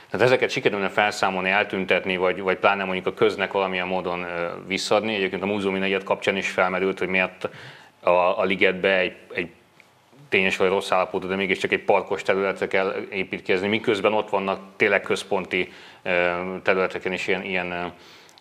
Tehát 0.09 0.25
ezeket 0.25 0.49
sikerülne 0.49 0.89
felszámolni, 0.89 1.49
eltüntetni, 1.49 2.17
vagy, 2.17 2.41
vagy 2.41 2.57
pláne 2.57 2.83
mondjuk 2.83 3.07
a 3.07 3.13
köznek 3.13 3.51
valamilyen 3.51 3.87
módon 3.87 4.25
visszadni. 4.67 5.15
Egyébként 5.15 5.43
a 5.43 5.45
múzeumi 5.45 5.79
negyed 5.79 6.03
kapcsán 6.03 6.37
is 6.37 6.49
felmerült, 6.49 6.99
hogy 6.99 7.07
miért 7.07 7.49
a, 7.99 8.39
a 8.39 8.43
ligetbe 8.43 8.97
egy, 8.97 9.15
egy 9.33 9.49
tényes 10.29 10.57
vagy 10.57 10.69
rossz 10.69 10.91
állapotú, 10.91 11.27
de 11.27 11.35
mégiscsak 11.35 11.71
egy 11.71 11.83
parkos 11.83 12.21
területre 12.21 12.67
kell 12.67 12.95
építkezni, 13.09 13.67
miközben 13.67 14.13
ott 14.13 14.29
vannak 14.29 14.59
tényleg 14.75 15.01
központi 15.01 15.71
területeken 16.63 17.13
is 17.13 17.27
ilyen, 17.27 17.43
ilyen, 17.43 17.93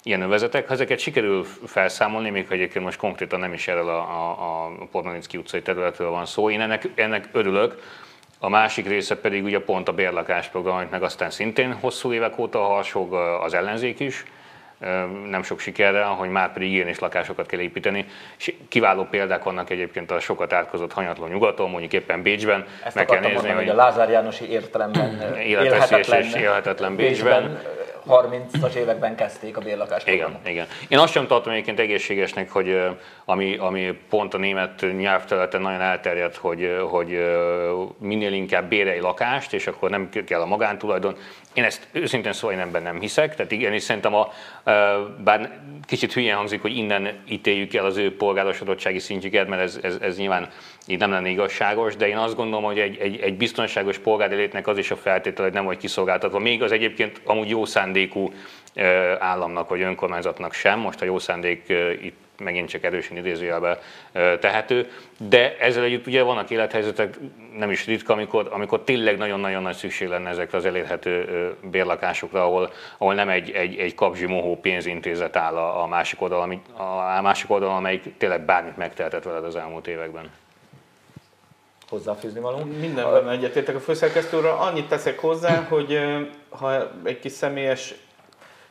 ilyen 0.02 0.20
övezetek. 0.20 0.66
Ha 0.66 0.72
ezeket 0.72 0.98
sikerül 0.98 1.44
felszámolni, 1.64 2.30
még 2.30 2.48
ha 2.48 2.54
egyébként 2.54 2.84
most 2.84 2.98
konkrétan 2.98 3.40
nem 3.40 3.52
is 3.52 3.68
erről 3.68 3.88
a, 3.88 3.98
a, 3.98 4.64
a 4.80 4.86
Pormanicki 4.90 5.36
utcai 5.36 5.62
területről 5.62 6.10
van 6.10 6.26
szó, 6.26 6.50
én 6.50 6.60
ennek, 6.60 6.88
ennek 6.94 7.28
örülök, 7.32 7.82
a 8.38 8.48
másik 8.48 8.88
része 8.88 9.16
pedig 9.16 9.44
ugye 9.44 9.60
pont 9.60 9.88
a 9.88 9.92
bérlakásprogram, 9.92 10.76
amit 10.76 10.90
meg 10.90 11.02
aztán 11.02 11.30
szintén 11.30 11.72
hosszú 11.72 12.12
évek 12.12 12.38
óta 12.38 12.58
harsog 12.58 13.14
az 13.14 13.54
ellenzék 13.54 14.00
is, 14.00 14.24
nem 15.28 15.42
sok 15.42 15.60
sikerrel, 15.60 16.08
hogy 16.08 16.28
már 16.28 16.52
pedig 16.52 16.72
ilyen 16.72 16.88
és 16.88 16.98
lakásokat 16.98 17.46
kell 17.46 17.60
építeni. 17.60 18.06
És 18.38 18.54
kiváló 18.68 19.04
példák 19.04 19.42
vannak 19.42 19.70
egyébként 19.70 20.10
a 20.10 20.20
sokat 20.20 20.52
átkozott 20.52 20.92
hanyatló 20.92 21.26
nyugaton, 21.26 21.70
mondjuk 21.70 21.92
éppen 21.92 22.22
Bécsben. 22.22 22.66
Ezt 22.84 22.94
meg 22.94 23.06
kell 23.06 23.20
nézni, 23.20 23.34
mondani, 23.34 23.54
hogy 23.54 23.68
a 23.68 23.74
Lázár 23.74 24.10
Jánosi 24.10 24.50
értelemben 24.50 25.36
élhetetlen, 25.38 26.22
és 26.22 26.34
élhetetlen 26.34 26.96
Bécsben, 26.96 27.42
Bécsben 27.42 27.74
30-as 28.08 28.74
években 28.74 29.16
kezdték 29.16 29.56
a 29.56 29.60
bérlakást. 29.60 30.08
Igen, 30.08 30.38
igen. 30.46 30.66
Én 30.88 30.98
azt 30.98 31.12
sem 31.12 31.26
tartom 31.26 31.52
egyébként 31.52 31.80
egészségesnek, 31.80 32.50
hogy 32.50 32.80
ami, 33.24 33.56
ami 33.56 33.98
pont 34.08 34.34
a 34.34 34.38
német 34.38 34.84
nyelvterületen 34.96 35.60
nagyon 35.60 35.80
elterjedt, 35.80 36.36
hogy, 36.36 36.76
hogy 36.90 37.18
minél 37.98 38.32
inkább 38.32 38.68
bérelj 38.68 39.00
lakást, 39.00 39.52
és 39.54 39.66
akkor 39.66 39.90
nem 39.90 40.08
kell 40.26 40.40
a 40.40 40.46
magántulajdon. 40.46 41.16
Én 41.56 41.64
ezt 41.64 41.88
őszintén 41.92 42.32
szóval 42.32 42.56
én 42.56 42.62
ebben 42.62 42.82
nem 42.82 43.00
hiszek, 43.00 43.34
tehát 43.34 43.52
igen, 43.52 43.72
és 43.72 43.82
szerintem 43.82 44.14
a, 44.14 44.32
bár 45.24 45.60
kicsit 45.86 46.12
hülyen 46.12 46.36
hangzik, 46.36 46.62
hogy 46.62 46.76
innen 46.76 47.18
ítéljük 47.28 47.74
el 47.74 47.84
az 47.84 47.96
ő 47.96 48.16
polgárosodottsági 48.16 48.98
szintjüket, 48.98 49.48
mert 49.48 49.62
ez, 49.62 49.78
ez, 49.82 49.96
ez 50.00 50.16
nyilván 50.16 50.48
így 50.86 50.98
nem 50.98 51.10
lenne 51.10 51.28
igazságos, 51.28 51.96
de 51.96 52.08
én 52.08 52.16
azt 52.16 52.36
gondolom, 52.36 52.64
hogy 52.64 52.78
egy, 52.78 52.96
egy, 52.98 53.20
egy 53.20 53.36
biztonságos 53.36 53.98
polgárélétnek 53.98 54.66
az 54.66 54.78
is 54.78 54.90
a 54.90 54.96
feltétele, 54.96 55.46
hogy 55.46 55.56
nem 55.56 55.64
vagy 55.64 55.76
kiszolgáltatva. 55.76 56.38
Még 56.38 56.62
az 56.62 56.72
egyébként 56.72 57.20
amúgy 57.24 57.48
jó 57.48 57.64
szándékú 57.64 58.32
államnak 59.18 59.68
vagy 59.68 59.80
önkormányzatnak 59.80 60.52
sem, 60.52 60.78
most 60.78 61.00
a 61.00 61.04
jó 61.04 61.18
szándék 61.18 61.68
itt 62.02 62.25
megint 62.38 62.68
csak 62.68 62.84
erősen 62.84 63.16
idézőjelbe 63.16 63.78
tehető, 64.40 64.90
de 65.28 65.56
ezzel 65.58 65.84
együtt 65.84 66.06
ugye 66.06 66.22
vannak 66.22 66.50
élethelyzetek, 66.50 67.18
nem 67.56 67.70
is 67.70 67.86
ritka, 67.86 68.12
amikor, 68.12 68.48
amikor 68.50 68.82
tényleg 68.82 69.16
nagyon-nagyon 69.18 69.62
nagy 69.62 69.74
szükség 69.74 70.08
lenne 70.08 70.28
ezekre 70.28 70.58
az 70.58 70.64
elérhető 70.64 71.54
bérlakásokra, 71.70 72.44
ahol, 72.44 72.72
ahol 72.98 73.14
nem 73.14 73.28
egy, 73.28 73.50
egy, 73.50 73.76
egy 73.76 73.94
kapzsi 73.94 74.26
mohó 74.26 74.60
pénzintézet 74.60 75.36
áll 75.36 75.56
a, 75.56 75.82
a 75.82 75.86
másik 75.86 76.22
oldalon, 76.22 76.62
a 77.18 77.22
másik 77.22 77.50
oldalon, 77.50 77.76
amelyik 77.76 78.16
tényleg 78.18 78.44
bármit 78.44 78.76
megtehetett 78.76 79.24
veled 79.24 79.44
az 79.44 79.56
elmúlt 79.56 79.86
években 79.86 80.30
hozzáfűzni 81.88 82.40
való. 82.40 82.64
Mindenben 82.80 83.28
egyetértek 83.28 83.74
a 83.74 83.80
főszerkesztőről. 83.80 84.50
Annyit 84.50 84.88
teszek 84.88 85.18
hozzá, 85.18 85.66
hogy 85.68 85.98
ha 86.48 86.90
egy 87.04 87.18
kis 87.18 87.32
személyes 87.32 87.94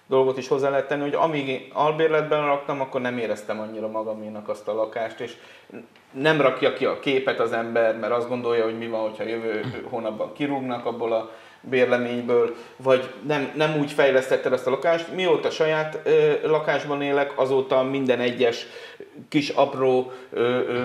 dolgot 0.08 0.38
is 0.38 0.48
hozzá 0.48 0.70
lehet 0.70 0.88
tenni, 0.88 1.02
hogy 1.02 1.14
amíg 1.14 1.72
albérletben 1.74 2.46
raktam, 2.46 2.82
akkor 2.82 3.02
nem 3.02 3.18
éreztem 3.18 3.60
annyira 3.60 3.88
magaménak 3.88 4.50
azt 4.50 4.68
a 4.68 4.74
lakást, 4.74 5.20
és 5.20 5.38
nem 6.12 6.42
rakja 6.42 6.74
ki 6.74 6.86
a 6.86 7.00
képet 7.00 7.40
az 7.40 7.52
ember, 7.52 7.98
mert 7.98 8.14
azt 8.14 8.28
gondolja, 8.28 8.64
hogy 8.64 8.78
mi 8.78 8.88
van, 8.88 9.02
hogyha 9.02 9.24
jövő 9.24 9.86
hónapban 9.90 10.34
kirúgnak 10.34 10.86
abból 10.86 11.14
a 11.14 11.32
bérleményből, 11.70 12.56
vagy 12.76 13.10
nem, 13.28 13.52
nem 13.56 13.78
úgy 13.80 13.92
fejlesztetted 13.92 14.54
ezt 14.54 14.68
a 14.68 14.70
lakást. 14.70 15.14
Mióta 15.16 15.50
saját 15.50 16.00
ö, 16.04 16.34
lakásban 16.44 17.02
élek, 17.02 17.40
azóta 17.40 17.84
minden 17.84 18.20
egyes 18.20 18.68
kis 19.30 19.50
apró 19.50 20.12
ö, 20.30 20.42
ö, 20.42 20.84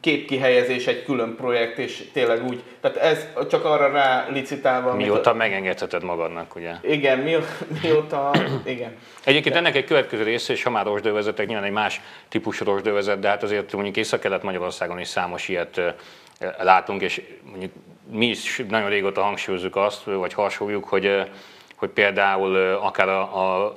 képkihelyezés 0.00 0.86
egy 0.86 1.04
külön 1.04 1.36
projekt, 1.36 1.78
és 1.78 2.04
tényleg 2.12 2.44
úgy, 2.44 2.62
tehát 2.80 2.96
ez 2.96 3.26
csak 3.50 3.64
arra 3.64 3.92
rá 3.92 4.28
licitálva. 4.32 4.94
Mióta 4.94 5.30
a... 5.30 5.34
megengedheted 5.34 6.02
magadnak, 6.02 6.56
ugye? 6.56 6.72
Igen, 6.82 7.18
mi, 7.18 7.36
mióta, 7.82 8.30
igen. 8.64 8.96
Egyébként 9.24 9.54
de. 9.54 9.60
ennek 9.60 9.76
egy 9.76 9.84
következő 9.84 10.22
része, 10.22 10.52
és 10.52 10.62
ha 10.62 10.70
már 10.70 10.84
rosdővezetek, 10.84 11.46
nyilván 11.46 11.66
egy 11.66 11.72
más 11.72 12.00
típusú 12.28 12.64
rosdővezet, 12.64 13.18
de 13.18 13.28
hát 13.28 13.42
azért 13.42 13.72
mondjuk 13.72 13.96
Észak-Kelet 13.96 14.42
Magyarországon 14.42 14.98
is 14.98 15.08
számos 15.08 15.48
ilyet 15.48 15.80
látunk, 16.58 17.02
és 17.02 17.22
mondjuk 17.50 17.72
mi 18.10 18.26
is 18.26 18.62
nagyon 18.68 18.88
régóta 18.88 19.22
hangsúlyozzuk 19.22 19.76
azt, 19.76 20.04
vagy 20.04 20.32
harsogjuk, 20.32 20.84
hogy, 20.84 21.22
hogy 21.76 21.88
például 21.88 22.56
akár 22.74 23.08
a, 23.08 23.64
a 23.64 23.76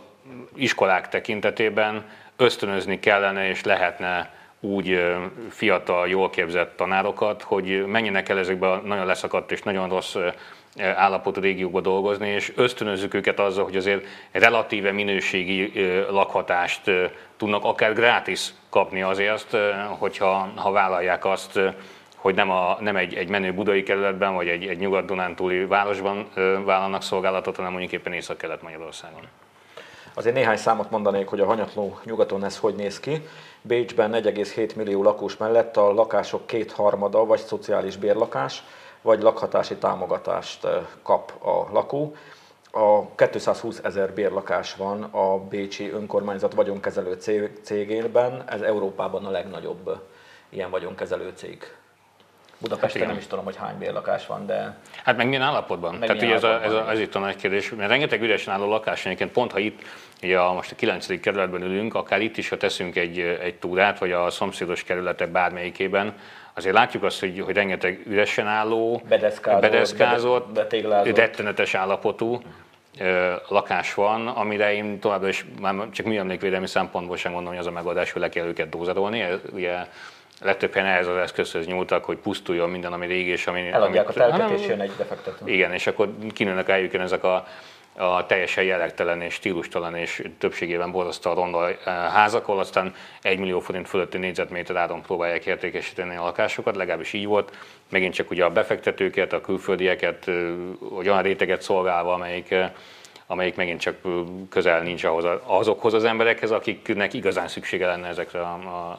iskolák 0.55 1.09
tekintetében 1.09 2.05
ösztönözni 2.35 2.99
kellene 2.99 3.47
és 3.49 3.63
lehetne 3.63 4.37
úgy 4.59 5.03
fiatal, 5.49 6.07
jól 6.07 6.29
képzett 6.29 6.75
tanárokat, 6.75 7.41
hogy 7.41 7.85
menjenek 7.85 8.29
el 8.29 8.37
ezekbe 8.37 8.71
a 8.71 8.81
nagyon 8.85 9.05
leszakadt 9.05 9.51
és 9.51 9.61
nagyon 9.61 9.89
rossz 9.89 10.15
állapotú 10.77 11.41
régiókba 11.41 11.81
dolgozni, 11.81 12.29
és 12.29 12.51
ösztönözzük 12.55 13.13
őket 13.13 13.39
azzal, 13.39 13.63
hogy 13.63 13.75
azért 13.75 14.05
relatíve 14.31 14.91
minőségi 14.91 15.71
lakhatást 16.09 16.81
tudnak 17.37 17.63
akár 17.63 17.93
gratis 17.93 18.49
kapni 18.69 19.01
azért, 19.01 19.57
hogyha 19.87 20.51
ha 20.55 20.71
vállalják 20.71 21.25
azt, 21.25 21.59
hogy 22.21 22.35
nem, 22.35 22.49
a, 22.49 22.77
nem 22.79 22.95
egy, 22.95 23.13
egy 23.13 23.29
menő 23.29 23.53
budai 23.53 23.83
kerületben, 23.83 24.33
vagy 24.33 24.47
egy, 24.47 24.67
egy 24.67 24.77
nyugat-dunántúli 24.77 25.65
városban 25.65 26.29
vállalnak 26.65 27.01
szolgálatot, 27.01 27.55
hanem 27.55 27.71
mondjuk 27.71 27.91
éppen 27.91 28.13
Észak-Kelet-Magyarországon. 28.13 29.21
Azért 30.13 30.35
néhány 30.35 30.57
számot 30.57 30.89
mondanék, 30.89 31.27
hogy 31.27 31.39
a 31.39 31.45
hanyatló 31.45 31.99
nyugaton 32.03 32.43
ez 32.43 32.57
hogy 32.57 32.75
néz 32.75 32.99
ki. 32.99 33.27
Bécsben 33.61 34.11
4,7 34.11 34.75
millió 34.75 35.03
lakós 35.03 35.37
mellett 35.37 35.77
a 35.77 35.93
lakások 35.93 36.47
kétharmada 36.47 37.25
vagy 37.25 37.39
szociális 37.39 37.97
bérlakás, 37.97 38.63
vagy 39.01 39.21
lakhatási 39.21 39.75
támogatást 39.75 40.67
kap 41.03 41.45
a 41.45 41.67
lakó. 41.71 42.15
A 42.71 43.15
220 43.15 43.79
ezer 43.83 44.13
bérlakás 44.13 44.75
van 44.75 45.03
a 45.03 45.37
Bécsi 45.37 45.89
önkormányzat 45.89 46.53
vagyonkezelő 46.53 47.17
cégében, 47.61 48.43
ez 48.47 48.61
Európában 48.61 49.25
a 49.25 49.31
legnagyobb 49.31 50.01
ilyen 50.49 50.69
vagyonkezelő 50.69 51.31
cég. 51.35 51.63
Budapesten 52.61 53.01
hát 53.01 53.09
nem 53.09 53.19
is 53.19 53.27
tudom, 53.27 53.45
hogy 53.45 53.55
hány 53.55 53.77
bérlakás 53.77 54.25
van, 54.25 54.45
de... 54.45 54.77
Hát 55.03 55.17
meg 55.17 55.27
milyen 55.27 55.41
állapotban? 55.41 55.95
Meg 55.95 56.07
Tehát 56.07 56.21
milyen 56.21 56.37
ugye 56.37 56.47
ez, 56.47 56.53
a, 56.53 56.63
ez, 56.63 56.71
a, 56.71 56.91
ez 56.91 56.99
itt 56.99 57.15
a 57.15 57.19
nagy 57.19 57.35
kérdés, 57.35 57.69
mert 57.69 57.89
rengeteg 57.89 58.21
üresen 58.21 58.53
álló 58.53 58.69
lakás, 58.69 59.05
egyébként 59.05 59.31
pont 59.31 59.51
ha 59.51 59.59
itt, 59.59 59.81
ugye 60.23 60.39
a, 60.39 60.53
most 60.53 60.71
a 60.71 60.75
9. 60.75 61.19
kerületben 61.19 61.61
ülünk, 61.61 61.95
akár 61.95 62.21
itt 62.21 62.37
is, 62.37 62.49
ha 62.49 62.57
teszünk 62.57 62.95
egy, 62.95 63.19
egy 63.19 63.55
túrát, 63.55 63.99
vagy 63.99 64.11
a 64.11 64.29
szomszédos 64.29 64.83
kerületek 64.83 65.29
bármelyikében, 65.29 66.13
azért 66.53 66.75
látjuk 66.75 67.03
azt, 67.03 67.19
hogy, 67.19 67.39
hogy 67.39 67.55
rengeteg 67.55 68.01
üresen 68.07 68.47
álló, 68.47 69.01
bedeszkázott, 69.07 69.61
bedeszkázott 69.61 70.73
rettenetes 71.15 71.73
állapotú 71.73 72.41
lakás 73.47 73.93
van, 73.93 74.27
amire 74.27 74.73
én 74.73 74.99
továbbra 74.99 75.27
is 75.27 75.45
már 75.61 75.89
csak 75.91 76.05
műemlékvédelmi 76.05 76.67
szempontból 76.67 77.17
sem 77.17 77.31
mondom, 77.31 77.51
hogy 77.51 77.61
az 77.61 77.67
a 77.67 77.71
megoldás, 77.71 78.11
hogy 78.11 78.21
le 78.21 78.29
kell 78.29 78.45
őket 78.45 78.69
dózerolni. 78.69 79.25
Ugye 79.51 79.75
legtöbb 80.41 80.73
helyen 80.73 80.89
ehhez 80.89 81.07
az 81.07 81.17
eszközhöz 81.17 81.65
nyúltak, 81.65 82.05
hogy 82.05 82.17
pusztuljon 82.17 82.69
minden, 82.69 82.93
ami 82.93 83.05
régi, 83.05 83.29
és 83.29 83.47
ami... 83.47 83.67
Eladják 83.71 84.05
amit, 84.05 84.17
a 84.17 84.29
telket, 84.29 84.59
és 84.59 84.67
jön 84.67 84.81
egy 84.81 84.91
befektető. 84.97 85.51
Igen, 85.51 85.73
és 85.73 85.87
akkor 85.87 86.09
kinőnek 86.33 86.69
eljön 86.69 87.01
ezek 87.01 87.23
a, 87.23 87.47
a 87.97 88.25
teljesen 88.25 88.63
jellegtelen 88.63 89.21
és 89.21 89.33
stílustalan 89.33 89.95
és 89.95 90.23
többségében 90.37 90.91
borzasztóan 90.91 91.35
ronda 91.35 91.69
eh, 91.69 91.75
házak, 91.85 92.47
ahol 92.47 92.59
aztán 92.59 92.95
1 93.21 93.39
millió 93.39 93.59
forint 93.59 93.87
fölötti 93.87 94.17
négyzetméter 94.17 94.75
áron 94.75 95.01
próbálják 95.01 95.45
értékesíteni 95.45 96.15
a 96.15 96.23
lakásokat, 96.23 96.75
legalábbis 96.75 97.13
így 97.13 97.25
volt. 97.25 97.57
Megint 97.89 98.13
csak 98.13 98.31
ugye 98.31 98.45
a 98.45 98.49
befektetőket, 98.51 99.33
a 99.33 99.41
külföldieket, 99.41 100.27
eh, 100.27 100.35
olyan 100.97 101.21
réteget 101.21 101.61
szolgálva, 101.61 102.13
amelyik 102.13 102.51
eh, 102.51 102.71
amelyik 103.31 103.55
megint 103.55 103.79
csak 103.79 103.95
közel 104.49 104.81
nincs 104.81 105.03
ahhoz, 105.03 105.25
azokhoz 105.43 105.93
az 105.93 106.03
emberekhez, 106.03 106.51
akiknek 106.51 107.13
igazán 107.13 107.47
szüksége 107.47 107.85
lenne 107.85 108.07
ezekre 108.07 108.41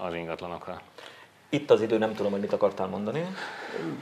az 0.07 0.15
ingatlanokra. 0.15 0.81
Itt 1.53 1.71
az 1.71 1.83
idő, 1.83 1.99
nem 1.99 2.15
tudom, 2.15 2.33
hogy 2.33 2.41
mit 2.41 2.53
akartál 2.53 2.87
mondani. 2.87 3.25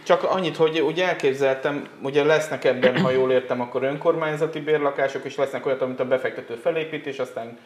Csak 0.03 0.23
annyit, 0.23 0.57
hogy 0.57 0.81
ugye 0.81 1.07
elképzeltem, 1.07 1.89
ugye 2.03 2.25
lesznek 2.25 2.65
ebben, 2.65 3.01
ha 3.01 3.11
jól 3.11 3.33
értem, 3.33 3.61
akkor 3.61 3.83
önkormányzati 3.83 4.61
bérlakások, 4.61 5.25
és 5.25 5.37
lesznek 5.37 5.67
olyat, 5.67 5.83
amit 5.83 6.01
a 6.01 6.05
befektető 6.05 6.55
felépít, 6.55 7.07
és 7.07 7.19
aztán 7.19 7.59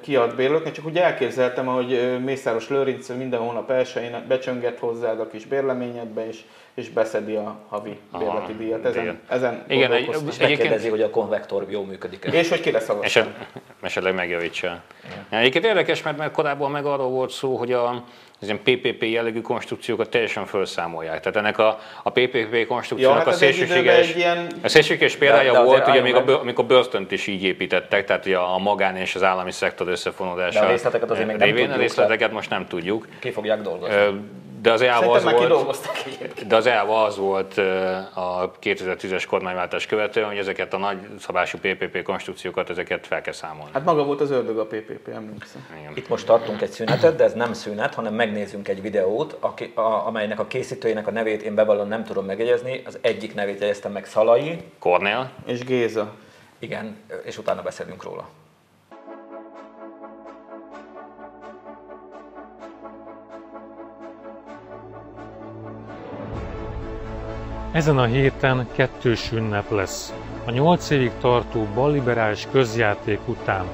kiad 0.00 0.34
bérlőknek, 0.34 0.72
csak 0.72 0.86
ugye 0.86 1.04
elképzeltem, 1.04 1.66
hogy 1.66 2.20
Mészáros 2.24 2.68
Lőrinc 2.68 3.08
minden 3.08 3.40
hónap 3.40 3.70
elsőjén 3.70 4.24
becsönget 4.28 4.78
hozzád 4.78 5.20
a 5.20 5.26
kis 5.26 5.46
bérleményedbe, 5.46 6.26
és, 6.26 6.40
és 6.74 6.88
beszedi 6.88 7.34
a 7.34 7.58
havi 7.68 7.98
bérleti 8.18 8.54
díjat. 8.54 8.84
Ezen, 8.84 9.20
ezen 9.28 9.64
Igen, 9.68 9.92
egy, 9.92 10.08
és 10.28 10.38
megkérdezi, 10.38 10.88
hogy 10.88 11.02
a 11.02 11.10
konvektor 11.10 11.66
jól 11.68 11.84
működik 11.84 12.24
-e. 12.24 12.32
És 12.32 12.48
hogy 12.48 12.60
kire 12.60 12.80
szavaztam. 12.80 13.34
Esetleg 13.82 14.14
megjavítsa. 14.14 14.82
Egyébként 15.28 15.64
érdekes, 15.64 16.02
mert, 16.02 16.16
mert 16.16 16.32
korábban 16.32 16.70
meg 16.70 16.84
arról 16.84 17.08
volt 17.08 17.30
szó, 17.30 17.56
hogy 17.56 17.72
a, 17.72 18.04
az 18.40 18.46
ilyen 18.46 18.62
PPP 18.62 19.02
jellegű 19.02 19.40
konstrukciókat 19.40 20.10
teljesen 20.10 20.46
felszámolják. 20.46 21.20
Tehát 21.20 21.36
ennek 21.36 21.58
a, 21.58 21.78
a 22.02 22.10
PPP 22.10 22.66
konstrukciónak 22.66 23.18
ja, 23.18 23.24
hát 23.24 23.34
a 23.34 23.36
szélsőséges, 23.36 24.14
ilyen... 24.14 24.46
a 24.62 24.68
szélsőséges 24.68 25.16
példája 25.16 25.52
de, 25.52 25.58
de 25.58 25.64
volt, 25.64 25.88
ugye 25.88 26.00
még 26.00 26.14
a, 26.14 26.40
amikor 26.40 26.64
Börtönt 26.64 27.12
is 27.12 27.26
így 27.26 27.42
építettek, 27.42 28.04
tehát 28.04 28.26
ugye 28.26 28.36
a 28.36 28.58
magán 28.58 28.96
és 28.96 29.14
az 29.14 29.22
állami 29.22 29.52
szektor 29.52 29.88
összefonódása. 29.88 30.60
De 30.60 30.66
a 30.66 30.70
részleteket 30.70 31.10
azért 31.10 31.26
még 31.26 31.36
nem 31.36 31.46
révén, 31.46 31.62
tudjuk. 31.62 31.78
A 31.78 31.80
részleteket 31.80 32.32
most 32.32 32.50
nem 32.50 32.66
tudjuk. 32.66 33.08
Ki 33.18 33.30
fogják 33.30 33.62
dolgozni? 33.62 33.94
De 34.64 34.72
az 34.72 34.82
elva 34.82 35.12
az 35.12 35.22
volt, 35.24 36.46
de 36.46 36.56
az 36.56 36.66
elva 36.66 37.04
az 37.04 37.16
volt 37.16 37.58
a 38.14 38.50
2010-es 38.62 39.24
kormányváltás 39.28 39.86
követően, 39.86 40.26
hogy 40.26 40.36
ezeket 40.36 40.74
a 40.74 40.78
nagy 40.78 40.98
szabású 41.18 41.58
PPP 41.58 42.02
konstrukciókat, 42.02 42.70
ezeket 42.70 43.06
fel 43.06 43.20
kell 43.20 43.32
számolni. 43.32 43.70
Hát 43.72 43.84
maga 43.84 44.04
volt 44.04 44.20
az 44.20 44.30
ördög 44.30 44.58
a 44.58 44.66
PPP, 44.66 45.08
emlékszem. 45.14 45.66
Itt 45.94 46.08
most 46.08 46.26
tartunk 46.26 46.62
egy 46.62 46.70
szünetet, 46.70 47.16
de 47.16 47.24
ez 47.24 47.32
nem 47.32 47.52
szünet, 47.52 47.94
hanem 47.94 48.14
megnézzünk 48.14 48.68
egy 48.68 48.82
videót, 48.82 49.36
aki, 49.40 49.72
a, 49.74 49.80
amelynek 49.80 50.40
a 50.40 50.46
készítőjének 50.46 51.06
a 51.06 51.10
nevét 51.10 51.42
én 51.42 51.54
bevallom 51.54 51.88
nem 51.88 52.04
tudom 52.04 52.24
megjegyezni. 52.24 52.82
Az 52.86 52.98
egyik 53.00 53.34
nevét 53.34 53.60
jegyeztem 53.60 53.92
meg 53.92 54.06
Szalai. 54.06 54.56
Kornél. 54.78 55.30
És 55.46 55.64
Géza. 55.64 56.12
Igen, 56.58 56.96
és 57.24 57.38
utána 57.38 57.62
beszélünk 57.62 58.02
róla. 58.02 58.28
Ezen 67.74 67.98
a 67.98 68.04
héten 68.04 68.66
kettős 68.72 69.32
ünnep 69.32 69.70
lesz. 69.70 70.14
A 70.46 70.50
nyolc 70.50 70.90
évig 70.90 71.10
tartó 71.20 71.66
balliberális 71.74 72.46
közjáték 72.50 73.18
után 73.26 73.64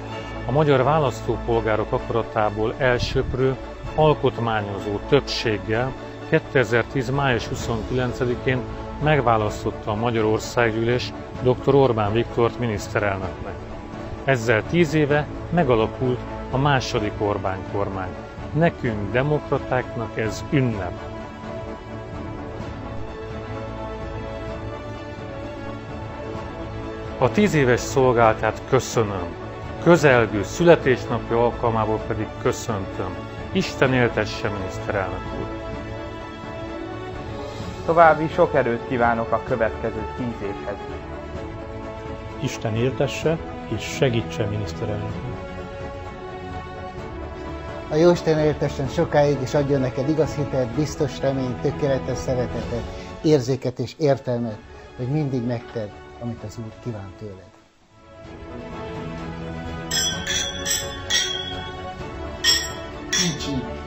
a 0.46 0.52
magyar 0.52 0.82
választópolgárok 0.82 1.92
akaratából 1.92 2.74
elsöprő, 2.78 3.56
alkotmányozó 3.94 4.98
többséggel 5.08 5.92
2010. 6.28 7.10
május 7.10 7.48
29-én 7.54 8.58
megválasztotta 9.02 9.90
a 9.90 9.94
Magyarországgyűlés 9.94 11.12
dr. 11.42 11.74
Orbán 11.74 12.12
Viktort 12.12 12.58
miniszterelnöknek. 12.58 13.54
Ezzel 14.24 14.62
tíz 14.70 14.94
éve 14.94 15.26
megalakult 15.50 16.20
a 16.50 16.56
második 16.56 17.12
Orbán 17.18 17.58
kormány. 17.72 18.14
Nekünk, 18.52 19.12
demokratáknak 19.12 20.18
ez 20.18 20.44
ünnep. 20.50 21.09
A 27.22 27.30
tíz 27.30 27.54
éves 27.54 27.80
szolgáltát 27.80 28.62
köszönöm, 28.68 29.26
közelgő 29.82 30.42
születésnapja 30.42 31.44
alkalmából 31.44 31.98
pedig 32.06 32.26
köszöntöm. 32.42 33.14
Isten 33.52 33.94
éltesse, 33.94 34.48
miniszterelnök 34.48 35.20
úr! 35.40 35.46
További 37.86 38.28
sok 38.28 38.54
erőt 38.54 38.86
kívánok 38.88 39.32
a 39.32 39.42
következő 39.44 40.06
tíz 40.16 40.48
évhez. 40.48 40.76
Isten 42.42 42.76
éltesse 42.76 43.38
és 43.76 43.82
segítse 43.82 44.44
miniszterelnök 44.44 45.12
A 47.90 47.94
Jóisten 47.94 48.38
éltessen 48.38 48.88
sokáig, 48.88 49.36
és 49.42 49.54
adjon 49.54 49.80
neked 49.80 50.08
igaz 50.08 50.34
hitet, 50.34 50.68
biztos 50.68 51.20
reményt, 51.20 51.60
tökéletes 51.60 52.18
szeretetet, 52.18 52.84
érzéket 53.22 53.78
és 53.78 53.94
értelmet, 53.98 54.58
hogy 54.96 55.08
mindig 55.08 55.46
megted, 55.46 55.88
amit 56.20 56.42
az 56.42 56.58
Úr 56.58 56.72
kíván 56.82 57.12
tőled. 57.18 57.50
Nincs 63.22 63.46
így. 63.46 63.79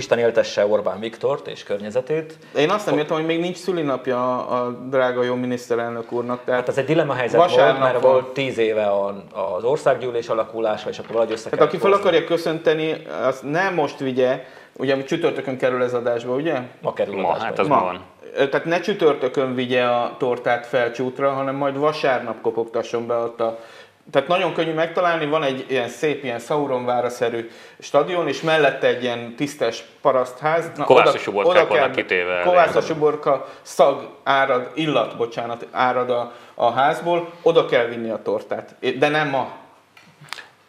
Isten 0.00 0.18
éltesse 0.18 0.66
Orbán 0.66 1.00
Viktort 1.00 1.46
és 1.48 1.62
környezetét. 1.62 2.38
Én 2.56 2.70
azt 2.70 2.86
nem 2.86 2.98
értem, 2.98 3.16
hogy 3.16 3.26
még 3.26 3.40
nincs 3.40 3.56
szülinapja 3.56 4.46
a 4.46 4.70
drága 4.70 5.22
jó 5.22 5.34
miniszterelnök 5.34 6.12
úrnak. 6.12 6.40
Tehát 6.44 6.60
Hát 6.60 6.68
ez 6.68 6.78
egy 6.78 6.84
dilemma 6.84 7.14
helyzet 7.14 7.50
volt, 7.50 7.78
mert 7.78 8.00
van. 8.00 8.12
volt 8.12 8.26
tíz 8.26 8.58
éve 8.58 8.86
a, 8.86 9.24
az 9.32 9.64
országgyűlés 9.64 10.28
alakulása, 10.28 10.88
és 10.88 10.98
akkor 10.98 11.10
valahogy 11.12 11.32
össze 11.32 11.50
Tehát 11.50 11.66
aki 11.66 11.76
fel 11.78 11.92
akarja 11.92 12.24
köszönteni, 12.24 13.02
azt 13.22 13.42
nem 13.42 13.74
most 13.74 13.98
vigye, 13.98 14.44
ugye 14.76 15.04
csütörtökön 15.04 15.56
kerül 15.56 15.82
ez 15.82 15.94
adásba, 15.94 16.34
ugye? 16.34 16.58
Ma 16.82 16.92
kerül 16.92 17.14
Ma, 17.14 17.28
adásba. 17.28 17.44
hát 17.44 17.58
az 17.58 17.66
ma 17.66 17.80
van. 17.82 18.00
Tehát 18.34 18.64
ne 18.64 18.80
csütörtökön 18.80 19.54
vigye 19.54 19.84
a 19.84 20.14
tortát 20.18 20.66
felcsútra, 20.66 21.30
hanem 21.30 21.54
majd 21.54 21.76
vasárnap 21.78 22.40
kopogtasson 22.40 23.06
be 23.06 23.14
ott 23.14 23.40
a... 23.40 23.58
Tehát 24.10 24.28
nagyon 24.28 24.52
könnyű 24.54 24.72
megtalálni, 24.72 25.26
van 25.26 25.42
egy 25.42 25.64
ilyen 25.68 25.88
szép, 25.88 26.24
ilyen 26.24 26.38
Sauronvára-szerű 26.38 27.50
stadion, 27.78 28.28
és 28.28 28.40
mellette 28.40 28.86
egy 28.86 29.02
ilyen 29.02 29.34
tisztes 29.36 29.84
parasztház. 30.00 30.70
Na, 30.76 30.84
Kovászos 30.84 31.26
oda 31.26 31.42
vannak 31.42 31.68
kell- 31.68 31.90
kitéve. 31.90 32.40
Kovászos 32.44 32.90
uborka, 32.90 33.48
szag 33.62 34.08
árad, 34.22 34.70
illat, 34.74 35.16
bocsánat, 35.16 35.66
árad 35.70 36.10
a, 36.10 36.32
a 36.54 36.70
házból, 36.70 37.32
oda 37.42 37.66
kell 37.66 37.84
vinni 37.86 38.10
a 38.10 38.22
tortát. 38.22 38.74
De 38.98 39.08
nem 39.08 39.28
ma. 39.28 39.50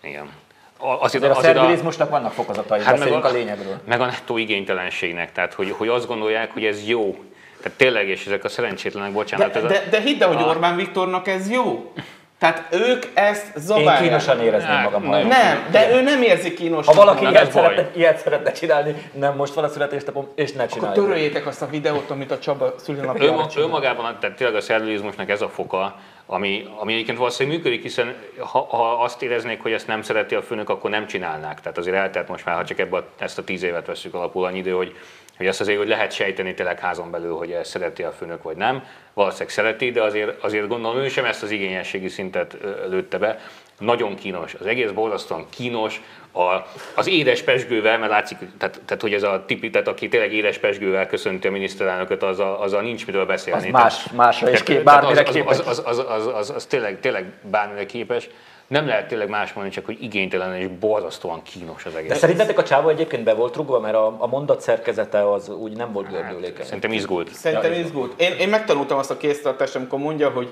Igen. 0.04 0.30
A- 0.78 0.86
Azért, 1.04 1.04
Azért 1.24 1.32
a 1.38 1.42
szervilizmusnak 1.42 2.10
vannak 2.10 2.32
fokozatai, 2.34 2.80
Hát 2.80 2.88
meg 2.88 2.98
beszéljünk 2.98 3.26
a- 3.26 3.30
a 3.30 3.32
lényegről. 3.32 3.80
meg 3.86 4.02
a 4.02 4.06
nettó 4.06 4.38
igénytelenségnek, 4.38 5.32
tehát 5.32 5.54
hogy, 5.54 5.72
hogy 5.78 5.88
azt 5.88 6.08
gondolják, 6.08 6.52
hogy 6.52 6.66
ez 6.66 6.88
jó. 6.88 7.24
Tehát 7.62 7.78
tényleg, 7.78 8.08
és 8.08 8.26
ezek 8.26 8.44
a 8.44 8.50
szerencsétlenek, 8.50 9.12
bocsánat, 9.12 9.52
De, 9.52 9.58
ez 9.58 9.64
a, 9.64 9.68
de, 9.68 9.84
de 9.90 10.00
hidd 10.00 10.22
el, 10.22 10.28
hogy 10.28 10.44
a- 10.44 10.48
Orbán 10.48 10.76
Viktornak 10.76 11.28
ez 11.28 11.50
jó. 11.52 11.94
Tehát 12.42 12.68
ők 12.72 13.04
ezt 13.14 13.46
Én 13.56 13.62
zabálják. 13.62 14.02
kínosan 14.02 14.42
érezném 14.42 14.72
Hát, 14.72 14.84
magam. 14.84 15.04
nagyon. 15.04 15.28
Nem, 15.28 15.68
de 15.72 15.92
ő 15.92 16.02
nem 16.02 16.22
érzi 16.22 16.54
kínos. 16.54 16.86
Ha 16.86 16.94
valaki 16.94 17.24
Nem, 17.24 17.32
ilyet 17.32 17.52
szeretne, 17.52 17.90
ilyet 17.96 18.18
szeretne 18.18 18.52
csinálni, 18.52 19.10
nem 19.14 19.36
most 19.36 19.54
van 19.54 19.64
a 19.64 19.68
születésnapom, 19.68 20.28
és 20.36 20.52
ne 20.52 20.64
Akkor 20.64 20.74
csinálja. 20.78 21.02
töröljétek 21.02 21.48
azt 21.48 21.62
a 21.62 21.66
videót, 21.68 22.10
amit 22.10 22.32
a 22.32 22.40
Csaba 22.40 22.66
ő, 22.66 22.74
szülinapjára 22.84 23.36
ma- 23.36 23.48
csinál. 23.48 23.66
önmagában, 23.66 24.18
tehát 24.20 24.36
tényleg 24.36 24.56
a 24.56 24.62
szervilizmusnak 24.62 25.30
ez 25.30 25.42
a 25.42 25.50
foka, 25.50 25.96
ami, 26.26 26.68
ami 26.80 26.94
egyébként 26.94 27.18
valószínűleg 27.18 27.58
működik, 27.58 27.82
hiszen 27.82 28.16
ha, 28.40 28.60
ha 28.70 28.92
azt 29.04 29.22
éreznék, 29.22 29.62
hogy 29.62 29.72
ezt 29.72 29.88
nem 29.88 30.02
szereti 30.02 30.36
a 30.36 30.42
főnök, 30.42 30.70
akkor 30.70 30.90
nem 30.90 31.08
csinálnák. 31.08 31.60
Tehát 31.62 31.78
azért 31.78 31.96
eltelt 31.96 32.28
most 32.28 32.46
már, 32.46 32.56
ha 32.56 32.64
csak 32.66 32.80
ebbe 32.80 32.98
a, 32.98 33.04
ezt 33.20 33.38
a 33.38 33.44
tíz 33.44 33.64
évet 33.64 33.86
veszük 33.86 34.14
alapul 34.14 34.46
annyi 34.46 34.58
idő, 34.58 34.72
hogy, 34.72 34.96
hogy 35.38 35.48
azt 35.48 35.62
azért 35.62 35.78
hogy 35.78 35.88
lehet 35.88 36.12
sejteni 36.12 36.54
tényleg 36.54 36.80
házon 36.80 37.12
belül, 37.12 37.36
hogy 37.36 37.52
ezt 37.52 37.70
szereti 37.70 38.04
a 38.04 38.12
főnök 38.12 38.44
vagy 38.44 38.56
nem. 38.56 38.84
Valószínűleg 39.14 39.54
szereti, 39.54 39.92
de 39.92 40.02
azért, 40.02 40.44
azért 40.44 40.68
gondolom 40.68 40.98
ő 40.98 41.08
sem 41.08 41.26
ezt 41.26 41.44
az 41.44 41.52
igényességi 41.52 42.08
szintet 42.08 42.58
lőtte 42.90 43.18
be. 43.18 43.40
Nagyon 43.80 44.16
kínos, 44.16 44.54
az 44.54 44.66
egész 44.66 44.92
borzasztóan 44.92 45.46
kínos, 45.50 46.02
a, 46.32 46.68
az 46.96 47.08
édes 47.08 47.42
pesgővel, 47.42 47.98
mert 47.98 48.12
látszik, 48.12 48.38
tehát, 48.58 48.82
tehát, 48.86 49.02
hogy 49.02 49.14
ez 49.14 49.24
a 49.24 49.44
tipi, 49.48 49.70
tehát 49.70 49.88
aki 49.88 50.08
tényleg 50.08 50.34
édes 50.34 50.58
pesgővel 50.58 51.08
köszönti 51.08 51.48
a 51.48 51.52
miniszterelnököt, 51.52 52.24
az 52.24 52.40
a, 52.40 52.62
az 52.62 52.74
a 52.74 52.82
nincs 52.82 53.06
miről 53.06 53.26
beszélni. 53.26 53.66
Az 53.66 53.72
más, 53.72 54.10
másra 54.16 54.52
is 54.52 54.64
kép, 54.64 54.84
bármire 54.84 55.22
az, 55.22 55.28
az, 55.28 55.34
képes. 55.36 55.60
az, 55.60 55.68
az, 55.68 55.82
az, 55.86 56.06
az, 56.08 56.28
az, 56.28 56.50
az, 56.50 56.66
tényleg, 56.66 57.00
tényleg 57.00 57.26
bármire 57.50 57.86
képes. 57.86 58.30
Nem 58.72 58.88
lehet 58.88 59.08
tényleg 59.08 59.30
más 59.30 59.54
mondani, 59.54 59.76
csak 59.76 59.86
hogy 59.86 60.04
igénytelen 60.04 60.56
és 60.56 60.68
borzasztóan 60.68 61.42
kínos 61.44 61.86
az 61.86 61.96
egész. 61.96 62.10
De 62.10 62.16
szerintetek 62.16 62.58
a 62.58 62.64
csávó 62.64 62.90
egyébként 62.90 63.24
be 63.24 63.34
volt 63.34 63.56
rugva, 63.56 63.80
mert 63.80 63.96
a, 63.96 64.16
a 64.18 64.28
mondat 64.28 64.62
szerkezete 64.62 65.32
az 65.32 65.50
úgy 65.50 65.76
nem 65.76 65.92
volt 65.92 66.10
gördülékeny. 66.10 66.66
Szerintem 66.66 66.92
izgult. 66.92 67.34
Szerintem 67.34 67.72
Ja, 67.72 67.80
izgult. 67.80 68.22
Én, 68.22 68.32
én 68.32 68.50
megtanultam 68.50 68.98
azt 68.98 69.12
a 69.12 69.18
kéztartást, 69.18 69.76
amikor 69.76 70.00
mondja, 70.00 70.30
hogy 70.30 70.52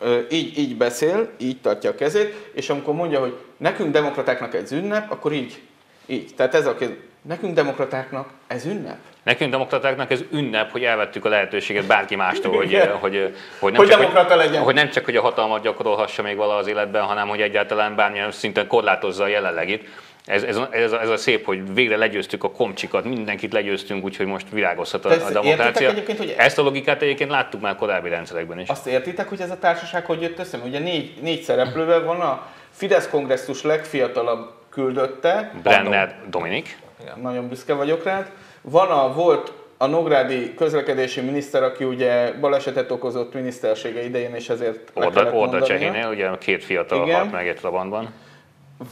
ö, 0.00 0.18
így, 0.30 0.58
így 0.58 0.76
beszél, 0.76 1.30
így 1.38 1.60
tartja 1.60 1.90
a 1.90 1.94
kezét, 1.94 2.50
és 2.52 2.70
amikor 2.70 2.94
mondja, 2.94 3.20
hogy 3.20 3.36
nekünk 3.56 3.92
demokratáknak 3.92 4.54
ez 4.54 4.72
ünnep, 4.72 5.10
akkor 5.10 5.32
így, 5.32 5.60
így. 6.06 6.34
Tehát 6.36 6.54
ez 6.54 6.66
a 6.66 6.74
kéz. 6.74 6.90
Nekünk 7.22 7.54
demokratáknak 7.54 8.28
ez 8.46 8.64
ünnep? 8.66 8.96
Nekünk 9.22 9.50
demokratáknak 9.50 10.10
ez 10.10 10.20
ünnep, 10.32 10.70
hogy 10.70 10.84
elvettük 10.84 11.24
a 11.24 11.28
lehetőséget 11.28 11.86
bárki 11.86 12.16
mástól, 12.16 12.56
hogy, 12.56 12.74
hogy, 13.00 13.34
hogy, 13.58 13.72
nem 13.72 13.80
Hogy 13.80 13.88
csak, 13.88 14.00
demokrata 14.00 14.36
legyen. 14.36 14.62
hogy 14.62 14.74
nem 14.74 14.90
csak, 14.90 15.04
hogy 15.04 15.16
a 15.16 15.20
hatalmat 15.20 15.62
gyakorolhassa 15.62 16.22
még 16.22 16.36
vala 16.36 16.56
az 16.56 16.66
életben, 16.66 17.02
hanem 17.02 17.28
hogy 17.28 17.40
egyáltalán 17.40 17.94
bármilyen 17.96 18.30
szinten 18.30 18.66
korlátozza 18.66 19.22
a 19.24 19.26
jelenlegit. 19.26 19.88
Ez, 20.24 20.42
ez, 20.42 20.60
ez, 20.70 20.92
ez 20.92 21.08
a 21.08 21.16
szép, 21.16 21.44
hogy 21.44 21.74
végre 21.74 21.96
legyőztük 21.96 22.44
a 22.44 22.50
komcsikat, 22.50 23.04
mindenkit 23.04 23.52
legyőztünk, 23.52 24.04
úgyhogy 24.04 24.26
most 24.26 24.46
virágozhat 24.50 25.04
a, 25.04 25.10
a 25.10 25.30
demokrácia. 25.30 25.88
egyébként, 25.88 26.18
hogy- 26.18 26.34
Ezt 26.38 26.58
a 26.58 26.62
logikát 26.62 27.02
egyébként 27.02 27.30
láttuk 27.30 27.60
már 27.60 27.76
korábbi 27.76 28.08
rendszerekben 28.08 28.60
is. 28.60 28.68
Azt 28.68 28.86
értitek, 28.86 29.28
hogy 29.28 29.40
ez 29.40 29.50
a 29.50 29.58
társaság 29.58 30.04
hogy 30.04 30.20
jött 30.22 30.38
össze? 30.38 30.58
Ugye 30.64 30.78
négy, 30.78 31.12
négy 31.20 31.42
szereplővel 31.42 32.04
van 32.04 32.20
a 32.20 32.46
Fidesz 32.70 33.08
kongresszus 33.08 33.62
legfiatalabb 33.62 34.50
küldötte, 34.70 35.52
Brenner 35.62 36.14
Dominik. 36.30 36.76
Nagyon 37.22 37.48
büszke 37.48 37.74
vagyok 37.74 38.04
rád. 38.04 38.30
Van 38.60 38.88
a 38.90 39.12
volt 39.12 39.52
a 39.76 39.86
Nográdi 39.86 40.54
közlekedési 40.54 41.20
miniszter, 41.20 41.62
aki 41.62 41.84
ugye 41.84 42.32
balesetet 42.40 42.90
okozott 42.90 43.34
minisztersége 43.34 44.04
idején, 44.04 44.34
és 44.34 44.48
ezért 44.48 44.90
Orda, 44.94 45.32
Orda. 45.32 45.62
Csehénél, 45.62 46.08
ugye 46.08 46.30
két 46.38 46.64
fiatal 46.64 47.02
Igen. 47.02 47.18
halt 47.18 47.32
meg 47.32 47.48
egy 47.48 47.56
Trabantban. 47.56 48.14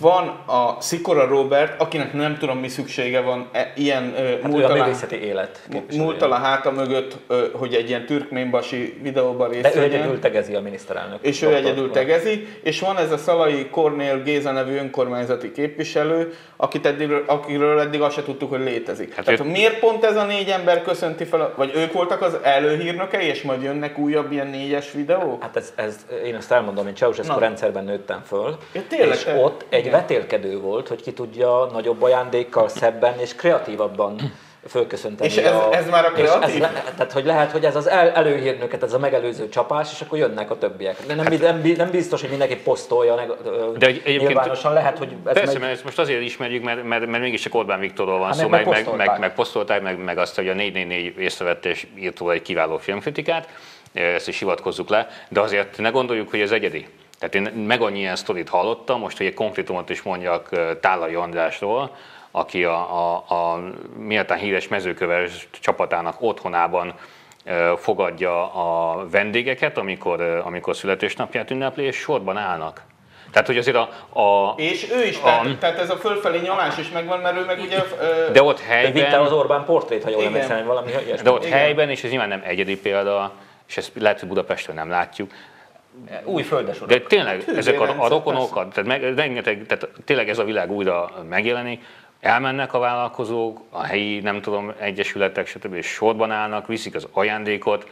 Van 0.00 0.28
a 0.46 0.76
Szikora 0.80 1.26
Robert, 1.26 1.80
akinek 1.80 2.12
nem 2.12 2.36
tudom 2.38 2.58
mi 2.58 2.68
szüksége 2.68 3.20
van 3.20 3.48
e, 3.52 3.72
ilyen 3.76 4.02
Hát 4.14 4.20
ő 4.20 4.38
múlt 4.42 4.64
a 4.64 5.14
élet 5.14 5.60
képviselője. 5.70 6.02
múltal 6.10 6.32
a 6.32 6.34
háta 6.34 6.70
mögött, 6.70 7.16
ö, 7.26 7.46
hogy 7.52 7.74
egy 7.74 7.88
ilyen 7.88 8.06
türkménbasi 8.06 8.98
videóban 9.02 9.48
részt 9.50 9.62
De 9.74 9.80
ő 9.80 9.82
egyedül 9.82 10.18
tegezi 10.18 10.54
a 10.54 10.60
miniszterelnök. 10.60 11.18
És 11.20 11.42
ő 11.42 11.54
egyedül 11.54 11.90
tegezi, 11.90 12.46
és 12.62 12.80
van 12.80 12.96
ez 12.98 13.12
a 13.12 13.16
Szalai 13.16 13.68
Kornél 13.70 14.22
Géza 14.22 14.52
nevű 14.52 14.76
önkormányzati 14.76 15.52
képviselő, 15.52 16.34
akit 16.56 16.86
eddig, 16.86 17.10
akiről 17.26 17.80
eddig 17.80 18.00
azt 18.00 18.14
se 18.14 18.22
tudtuk, 18.22 18.50
hogy 18.50 18.60
létezik. 18.60 19.06
Hát 19.08 19.16
Hát 19.16 19.24
Tehát 19.24 19.40
ő- 19.40 19.50
miért 19.50 19.78
pont 19.78 20.04
ez 20.04 20.16
a 20.16 20.24
négy 20.24 20.48
ember 20.48 20.82
köszönti 20.82 21.24
fel, 21.24 21.40
a- 21.40 21.52
vagy 21.56 21.72
ők 21.76 21.92
voltak 21.92 22.22
az 22.22 22.36
előhírnökei, 22.42 23.26
és 23.26 23.42
majd 23.42 23.62
jönnek 23.62 23.98
újabb 23.98 24.32
ilyen 24.32 24.46
négyes 24.46 24.92
videók? 24.92 25.42
Hát 25.42 25.56
ez, 25.56 25.72
ez, 25.76 25.96
én 26.24 26.34
ezt 26.34 26.52
elmondom, 26.52 26.86
én 26.86 26.94
Ceausescu 26.94 27.38
rendszerben 27.38 27.84
nőttem 27.84 28.22
föl, 28.26 28.56
Ja, 28.72 28.80
tényleg, 28.88 29.08
és 29.16 29.24
te- 29.24 29.34
ott 29.34 29.64
egy 29.78 29.86
igen. 29.86 30.00
vetélkedő 30.00 30.58
volt, 30.60 30.88
hogy 30.88 31.02
ki 31.02 31.12
tudja 31.12 31.68
nagyobb 31.72 32.02
ajándékkal 32.02 32.68
szebben 32.80 33.18
és 33.18 33.34
kreatívabban 33.34 34.32
fölköszönteni. 34.68 35.30
És 35.30 35.36
ez- 35.36 35.54
ez 35.70 35.88
már 35.88 36.04
a 36.04 36.08
és 36.08 36.22
kreatív? 36.22 36.54
Ez, 36.54 36.58
le- 36.60 36.92
tehát, 36.96 37.12
hogy 37.12 37.24
lehet, 37.24 37.50
hogy 37.50 37.64
ez 37.64 37.76
az 37.76 37.88
el, 37.88 38.10
előhírnöket, 38.10 38.82
ez 38.82 38.92
a 38.92 38.98
megelőző 38.98 39.48
csapás, 39.48 39.92
és 39.92 40.00
akkor 40.00 40.18
jönnek 40.18 40.50
a 40.50 40.58
többiek. 40.58 40.96
De 41.06 41.14
nem, 41.14 41.32
nem, 41.40 41.72
nem 41.76 41.90
biztos, 41.90 42.20
hogy 42.20 42.30
mindenki 42.30 42.56
posztolja 42.56 43.14
neg- 43.14 43.32
De 43.78 43.86
egy- 43.86 44.00
egyébként- 44.04 44.20
nyilvánosan, 44.28 44.72
lehet, 44.72 44.98
hogy 44.98 45.08
ez 45.26 45.32
Persze, 45.32 45.52
megy, 45.52 45.60
mert 45.60 45.72
ezt 45.72 45.84
most 45.84 45.98
azért 45.98 46.20
ismerjük, 46.22 46.64
mert, 46.64 46.84
mert, 46.84 47.06
mert 47.06 47.22
mégiscsak 47.22 47.54
Orbán 47.54 47.80
Viktorról 47.80 48.18
van 48.18 48.26
Hát 48.26 48.36
szó, 48.36 48.48
meg 48.48 48.66
meg, 48.66 48.86
meg, 48.86 48.96
meg, 48.96 49.18
meg, 49.18 49.34
posztolták, 49.34 49.82
meg, 49.82 49.98
meg 50.04 50.18
azt, 50.18 50.34
hogy 50.36 50.48
a 50.48 50.54
444 50.54 51.18
észrevette 51.18 51.68
és 51.68 51.86
írt 51.98 52.20
egy 52.30 52.42
kiváló 52.42 52.76
filmkritikát, 52.78 53.48
ezt 53.92 54.28
is 54.28 54.38
hivatkozzuk 54.38 54.88
le, 54.88 55.08
de 55.28 55.40
azért 55.40 55.78
ne 55.78 55.88
gondoljuk, 55.90 56.30
hogy 56.30 56.40
ez 56.40 56.50
egyedi. 56.50 56.86
Tehát 57.18 57.34
én 57.34 57.42
meg 57.64 57.82
annyi 57.82 57.98
ilyen 57.98 58.16
sztorit 58.16 58.48
hallottam, 58.48 59.00
most 59.00 59.16
hogy 59.16 59.26
egy 59.26 59.34
konkrétumot 59.34 59.90
is 59.90 60.02
mondjak 60.02 60.48
Tálai 60.80 61.14
Andrásról, 61.14 61.96
aki 62.30 62.64
a, 62.64 62.76
a, 62.76 63.24
a 63.28 63.60
méltán 63.96 64.38
híres 64.38 64.68
mezőköves 64.68 65.48
csapatának 65.60 66.16
otthonában 66.18 66.94
fogadja 67.76 68.54
a 68.54 69.06
vendégeket, 69.10 69.78
amikor, 69.78 70.20
amikor 70.20 70.76
születésnapját 70.76 71.50
ünnepli, 71.50 71.84
és 71.84 71.96
sorban 71.96 72.36
állnak. 72.36 72.82
Tehát, 73.30 73.46
hogy 73.46 73.58
azért 73.58 73.76
a... 73.76 73.88
a 74.20 74.54
és 74.56 74.90
ő 74.90 75.04
is, 75.04 75.16
a, 75.16 75.22
tehát, 75.22 75.58
tehát 75.58 75.78
ez 75.78 75.90
a 75.90 75.96
fölfelé 75.96 76.38
nyalás 76.38 76.78
is 76.78 76.90
megvan, 76.90 77.18
mert 77.18 77.36
ő 77.36 77.44
meg 77.44 77.58
ugye... 77.60 77.84
Ö, 78.00 78.32
de 78.32 78.42
ott 78.42 78.60
helyben... 78.60 78.92
De 78.92 79.00
vitte 79.00 79.20
az 79.20 79.32
Orbán 79.32 79.64
portrét, 79.64 80.02
ha 80.02 80.10
jól 80.10 80.24
emlékszem, 80.24 80.66
valami 80.66 80.90
ilyesmi. 80.90 81.22
De 81.22 81.30
ott 81.30 81.44
Igen. 81.44 81.58
helyben, 81.58 81.90
és 81.90 82.04
ez 82.04 82.10
nyilván 82.10 82.28
nem 82.28 82.42
egyedi 82.44 82.78
példa, 82.78 83.32
és 83.68 83.76
ezt 83.76 83.90
lehet, 83.94 84.20
hogy 84.20 84.28
Budapestről 84.28 84.76
nem 84.76 84.90
látjuk, 84.90 85.30
új 86.24 86.42
földes 86.42 86.76
urak. 86.76 86.88
De 86.88 87.00
tényleg, 87.00 87.44
ezek 87.56 87.80
a, 87.80 88.04
a 88.04 88.08
rokonokat, 88.08 88.72
tehát, 88.72 88.88
meg, 88.88 89.14
rengeteg, 89.14 89.66
tehát 89.66 89.88
tényleg 90.04 90.28
ez 90.28 90.38
a 90.38 90.44
világ 90.44 90.70
újra 90.70 91.10
megjelenik, 91.28 91.84
elmennek 92.20 92.74
a 92.74 92.78
vállalkozók, 92.78 93.60
a 93.70 93.82
helyi, 93.82 94.20
nem 94.20 94.40
tudom, 94.40 94.72
egyesületek, 94.78 95.46
stb. 95.46 95.74
és 95.74 95.86
sorban 95.86 96.30
állnak, 96.30 96.66
viszik 96.66 96.94
az 96.94 97.08
ajándékot, 97.12 97.90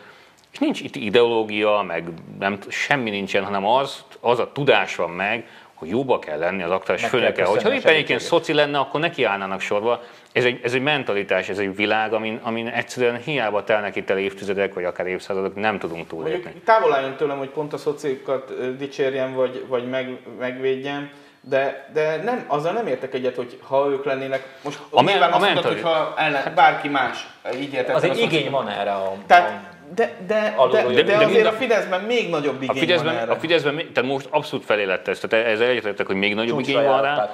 és 0.52 0.58
nincs 0.58 0.80
itt 0.80 0.96
ideológia, 0.96 1.84
meg 1.86 2.04
nem, 2.38 2.58
semmi 2.68 3.10
nincsen, 3.10 3.44
hanem 3.44 3.66
az, 3.66 4.04
az 4.20 4.38
a 4.38 4.52
tudás 4.52 4.96
van 4.96 5.10
meg, 5.10 5.46
hogy 5.74 5.88
jóba 5.88 6.18
kell 6.18 6.38
lenni 6.38 6.62
az 6.62 6.70
aktuális 6.70 7.04
főnöke. 7.04 7.44
Hogyha 7.44 7.74
éppen 7.74 7.92
egyébként 7.92 8.20
szoci 8.20 8.52
lenne, 8.52 8.78
akkor 8.78 9.00
neki 9.00 9.24
állnának 9.24 9.60
sorba. 9.60 10.02
Ez 10.36 10.44
egy, 10.44 10.60
ez 10.62 10.74
egy 10.74 10.82
mentalitás, 10.82 11.48
ez 11.48 11.58
egy 11.58 11.76
világ, 11.76 12.12
amin, 12.12 12.40
amin 12.42 12.66
egyszerűen 12.66 13.16
hiába 13.16 13.64
telnek 13.64 13.96
itt 13.96 14.10
el 14.10 14.18
évtizedek, 14.18 14.74
vagy 14.74 14.84
akár 14.84 15.06
évszázadok, 15.06 15.54
nem 15.54 15.78
tudunk 15.78 16.06
túlélni. 16.06 16.62
Távol 16.64 16.94
álljon 16.94 17.16
tőlem, 17.16 17.38
hogy 17.38 17.48
pont 17.48 17.72
a 17.72 17.76
szociókat 17.76 18.76
dicsérjem, 18.76 19.34
vagy, 19.34 19.64
vagy 19.68 19.88
meg, 19.88 20.18
megvédjem, 20.38 21.10
de, 21.40 21.88
de 21.92 22.22
nem, 22.22 22.44
azzal 22.46 22.72
nem 22.72 22.86
értek 22.86 23.14
egyet, 23.14 23.36
hogy 23.36 23.60
ha 23.62 23.88
ők 23.90 24.04
lennének, 24.04 24.58
most 24.64 24.78
a 24.90 25.02
nyilván 25.02 25.32
a 25.32 25.36
azt 25.36 25.44
mondod, 25.44 25.64
hogy 25.64 25.80
ha 25.80 26.14
ellen, 26.16 26.52
bárki 26.54 26.88
más 26.88 27.26
így 27.54 27.72
értek. 27.72 27.94
Az 27.94 28.04
egy 28.04 28.18
igény 28.18 28.50
van 28.50 28.68
erre 28.68 28.92
a... 28.92 29.12
Tehát, 29.26 29.75
de, 29.94 30.16
de, 30.26 30.54
de, 30.70 30.82
de, 30.92 31.02
de 31.02 31.16
azért 31.16 31.46
a 31.46 31.52
Fideszben 31.52 32.00
még 32.00 32.30
nagyobb 32.30 32.62
igény 32.62 32.76
a 32.76 32.78
Fideszben, 32.78 33.14
van 33.14 33.22
erre. 33.22 33.32
A 33.32 33.36
Fideszben, 33.36 33.76
tehát 33.76 34.10
most 34.10 34.26
abszolút 34.30 34.64
felé 34.64 34.84
lett 34.84 35.08
ez, 35.08 35.18
tehát 35.18 35.46
ezzel 35.46 35.68
egyetértek, 35.68 36.06
hogy 36.06 36.16
még 36.16 36.34
nagyobb 36.34 36.56
Csúcsra 36.56 36.80
igény 36.80 36.90
van 36.90 37.02
rá. 37.02 37.30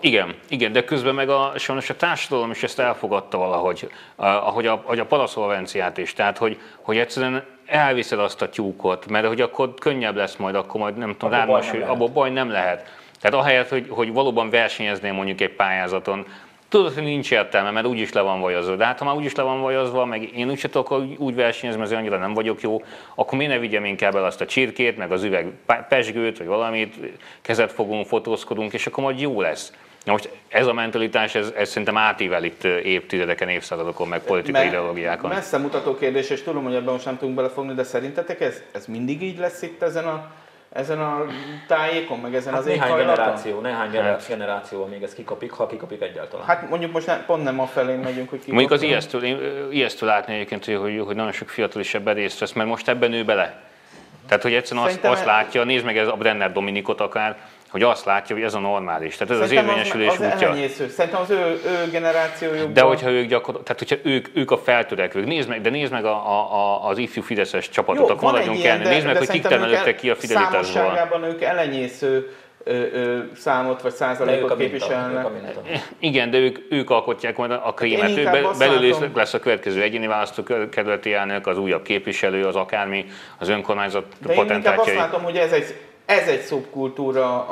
Igen, 0.00 0.34
igen, 0.48 0.72
de 0.72 0.84
közben 0.84 1.14
meg 1.14 1.28
a, 1.28 1.52
sajnos 1.56 1.90
a 1.90 1.96
társadalom 1.96 2.50
is 2.50 2.62
ezt 2.62 2.78
elfogadta 2.78 3.38
valahogy, 3.38 3.90
ahogy 4.16 4.66
a, 4.66 4.72
ahogy 4.72 4.98
a 4.98 5.04
paraszolvenciát 5.06 5.98
is, 5.98 6.12
tehát 6.12 6.38
hogy, 6.38 6.58
hogy 6.80 6.98
egyszerűen 6.98 7.44
elviszed 7.66 8.18
azt 8.18 8.42
a 8.42 8.48
tyúkot, 8.48 9.06
mert 9.06 9.26
hogy 9.26 9.40
akkor 9.40 9.74
könnyebb 9.74 10.16
lesz 10.16 10.36
majd, 10.36 10.54
akkor 10.54 10.80
majd 10.80 10.96
nem 10.96 11.16
tudom, 11.18 11.30
rád 11.30 11.48
abból 11.86 12.08
baj 12.08 12.30
nem 12.30 12.50
lehet. 12.50 12.86
Tehát 13.20 13.36
ahelyett, 13.36 13.68
hogy, 13.68 13.86
hogy 13.88 14.12
valóban 14.12 14.50
versenyeznél 14.50 15.12
mondjuk 15.12 15.40
egy 15.40 15.54
pályázaton, 15.54 16.26
Tudod, 16.68 16.94
hogy 16.94 17.02
nincs 17.02 17.30
értelme, 17.30 17.70
mert 17.70 17.86
úgyis 17.86 18.12
le 18.12 18.20
van 18.20 18.40
vajazva. 18.40 18.76
De 18.76 18.84
hát 18.84 18.98
ha 18.98 19.04
már 19.04 19.14
úgyis 19.14 19.34
le 19.34 19.42
van 19.42 19.60
vajazva, 19.60 20.04
meg 20.04 20.36
én 20.36 20.50
úgyse 20.50 20.68
tudok 20.68 21.02
úgy 21.18 21.34
versenyezni, 21.34 21.80
mert 21.80 21.92
annyira 21.92 22.18
nem 22.18 22.34
vagyok 22.34 22.60
jó, 22.60 22.82
akkor 23.14 23.38
miért 23.38 23.52
ne 23.52 23.58
vigyem 23.58 23.84
inkább 23.84 24.14
el 24.14 24.24
azt 24.24 24.40
a 24.40 24.46
csirkét, 24.46 24.96
meg 24.96 25.12
az 25.12 25.22
üveg 25.22 25.52
pesgőt, 25.88 26.38
vagy 26.38 26.46
valamit, 26.46 26.94
kezet 27.42 27.72
fogunk, 27.72 28.06
fotózkodunk, 28.06 28.72
és 28.72 28.86
akkor 28.86 29.04
majd 29.04 29.20
jó 29.20 29.40
lesz. 29.40 29.72
Na 30.04 30.12
most 30.12 30.30
ez 30.48 30.66
a 30.66 30.72
mentalitás, 30.72 31.34
ez, 31.34 31.52
ez 31.56 31.68
szerintem 31.68 31.96
átível 31.96 32.44
itt 32.44 32.64
évtizedeken, 32.64 33.48
évszázadokon, 33.48 34.08
meg 34.08 34.20
politikai 34.20 34.62
Me, 34.62 34.68
ideológiákon. 34.68 35.30
Messze 35.30 35.58
mutató 35.58 35.96
kérdés, 35.96 36.30
és 36.30 36.42
tudom, 36.42 36.64
hogy 36.64 36.74
ebben 36.74 36.92
most 36.92 37.04
nem 37.04 37.18
tudunk 37.18 37.36
belefogni, 37.36 37.74
de 37.74 37.82
szerintetek 37.82 38.40
ez, 38.40 38.62
ez 38.72 38.86
mindig 38.86 39.22
így 39.22 39.38
lesz 39.38 39.62
itt 39.62 39.82
ezen 39.82 40.04
a 40.04 40.30
ezen 40.76 41.00
a 41.00 41.24
tájékon, 41.66 42.18
meg 42.18 42.34
ezen 42.34 42.52
hát 42.52 42.60
az 42.60 42.66
néhány 42.66 42.96
generáció, 42.96 43.60
néhány 43.60 43.90
hát. 43.90 44.26
generáció, 44.28 44.86
még 44.86 45.02
ez 45.02 45.14
kikapik, 45.14 45.50
ha 45.50 45.66
kikapik 45.66 46.02
egyáltalán. 46.02 46.46
Hát 46.46 46.68
mondjuk 46.68 46.92
most 46.92 47.06
ne, 47.06 47.24
pont 47.24 47.42
nem 47.42 47.60
a 47.60 47.66
felé 47.66 47.94
megyünk, 47.94 48.28
hogy 48.28 48.38
kikapik. 48.38 48.52
Mondjuk 48.52 48.70
az 48.70 48.82
ijesztő, 48.82 49.68
ijesztő 49.70 50.06
látni 50.06 50.34
egyébként, 50.34 50.64
hogy, 50.64 51.02
hogy, 51.06 51.16
nagyon 51.16 51.32
sok 51.32 51.48
fiatal 51.48 51.80
is 51.80 51.94
ebben 51.94 52.14
részt 52.14 52.38
vesz, 52.38 52.52
mert 52.52 52.68
most 52.68 52.88
ebben 52.88 53.10
nő 53.10 53.24
bele. 53.24 53.62
Tehát, 54.26 54.42
hogy 54.42 54.54
egyszerűen 54.54 54.86
azt, 54.86 55.04
azt 55.04 55.24
látja, 55.24 55.64
nézd 55.64 55.84
meg 55.84 55.98
ez 55.98 56.08
a 56.08 56.16
Brenner 56.16 56.52
Dominikot 56.52 57.00
akár, 57.00 57.36
hogy 57.76 57.84
azt 57.84 58.04
látja, 58.04 58.36
hogy 58.36 58.44
ez 58.44 58.54
a 58.54 58.58
normális. 58.58 59.16
Tehát 59.16 59.32
ez 59.32 59.48
Szerintem 59.48 59.68
az 59.68 59.70
érvényesülés 59.70 60.08
az, 60.08 60.20
az 60.20 60.32
útja. 60.32 60.48
Elenyésző. 60.48 60.88
Szerintem 60.88 61.20
az 61.20 61.30
ő, 61.30 61.60
ő 61.66 61.90
generációjuk. 61.90 62.72
De 62.72 62.80
hogyha 62.80 63.10
ők 63.10 63.26
gyakor... 63.26 63.62
tehát 63.62 63.78
hogyha 63.78 63.96
ők, 64.02 64.28
ők 64.34 64.50
a 64.50 64.58
feltörekvők, 64.58 65.26
nézd 65.26 65.48
meg, 65.48 65.60
de 65.60 65.70
nézd 65.70 65.92
meg 65.92 66.04
a, 66.04 66.14
a, 66.14 66.54
a, 66.54 66.88
az 66.88 66.98
ifjú 66.98 67.22
Fideszes 67.22 67.68
csapatot, 67.68 68.08
Jó, 68.08 68.14
akkor 68.14 68.32
maradjunk 68.32 68.64
el, 68.64 68.78
nézd 68.78 69.06
meg, 69.06 69.16
hogy 69.16 69.28
kik 69.28 69.42
termelődtek 69.42 69.96
ki 69.96 70.10
a 70.10 70.14
Fidelitásból. 70.14 70.62
Számosságában 70.62 71.22
ők 71.22 71.42
elenyésző 71.42 72.30
ö, 72.64 72.82
ö, 72.92 73.18
számot 73.34 73.82
vagy 73.82 73.92
százalékot 73.92 74.56
képviselnek. 74.56 75.26
Igen, 75.98 76.30
de 76.30 76.38
ők, 76.38 76.58
ők 76.70 76.90
alkotják 76.90 77.36
majd 77.36 77.50
a 77.50 77.72
krémet. 77.76 78.16
Ők 78.16 78.24
be, 78.24 78.42
belül 78.58 78.90
látom. 78.90 79.10
lesz 79.14 79.34
a 79.34 79.38
következő 79.38 79.82
egyéni 79.82 80.06
választókerületi 80.06 81.12
elnök, 81.12 81.46
az 81.46 81.58
újabb 81.58 81.82
képviselő, 81.82 82.44
az 82.44 82.56
akármi, 82.56 83.04
az 83.38 83.48
önkormányzat 83.48 84.04
de 84.26 84.34
potentátjai. 84.34 84.94
én 84.94 85.00
azt 85.00 85.10
látom, 85.10 85.22
hogy 85.22 85.36
ez 85.36 85.52
egy 85.52 85.74
ez 86.06 86.28
egy 86.28 86.40
szubkultúra 86.40 87.46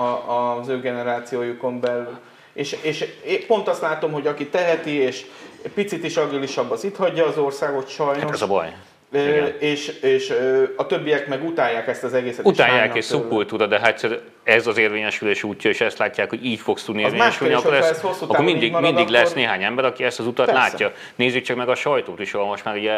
az 0.59 0.69
ő 0.69 0.81
generációjukon 0.81 1.81
belül. 1.81 2.19
És, 2.53 2.77
és 2.83 3.07
pont 3.47 3.69
azt 3.69 3.81
látom, 3.81 4.12
hogy 4.12 4.27
aki 4.27 4.47
teheti, 4.47 4.90
és 4.90 5.27
picit 5.75 6.05
is 6.05 6.17
agilisabb, 6.17 6.71
az 6.71 6.85
itt 6.85 6.97
hagyja 6.97 7.27
az 7.27 7.38
országot 7.38 7.88
sajnos. 7.88 8.23
Hát 8.23 8.33
ez 8.33 8.43
a 8.43 8.47
baj. 8.47 8.75
Igen. 9.12 9.57
És, 9.59 9.88
és 9.88 10.35
a 10.77 10.87
többiek 10.87 11.29
meg 11.29 11.45
utálják 11.45 11.88
ezt 11.88 12.05
az 12.05 12.14
egészet. 12.14 12.47
Utálják 12.47 12.95
és 12.95 13.05
szubkultúra, 13.05 13.67
de 13.67 13.81
hát 13.81 13.99
ez 14.45 14.67
az 14.67 14.79
érvényesülés 14.79 15.43
útja, 15.43 15.71
és 15.71 15.81
ezt 15.81 15.99
látják, 15.99 16.29
hogy 16.29 16.45
így 16.45 16.61
fogsz 16.61 16.85
tudni 16.85 17.03
érvényesülni, 17.03 17.55
akkor, 17.55 17.73
lesz, 17.73 18.05
akkor 18.05 18.45
mindig, 18.45 18.71
marad, 18.71 18.87
mindig 18.87 19.05
akkor... 19.05 19.17
lesz 19.17 19.33
néhány 19.33 19.63
ember, 19.63 19.85
aki 19.85 20.05
ezt 20.05 20.21
az 20.21 20.27
utat 20.27 20.47
Persze. 20.47 20.61
látja. 20.61 20.93
Nézzük 21.15 21.43
csak 21.43 21.57
meg 21.57 21.69
a 21.69 21.75
sajtót 21.75 22.21
is, 22.21 22.35
ahol 22.35 22.47
most 22.47 22.65
már 22.65 22.77
ugye 22.77 22.93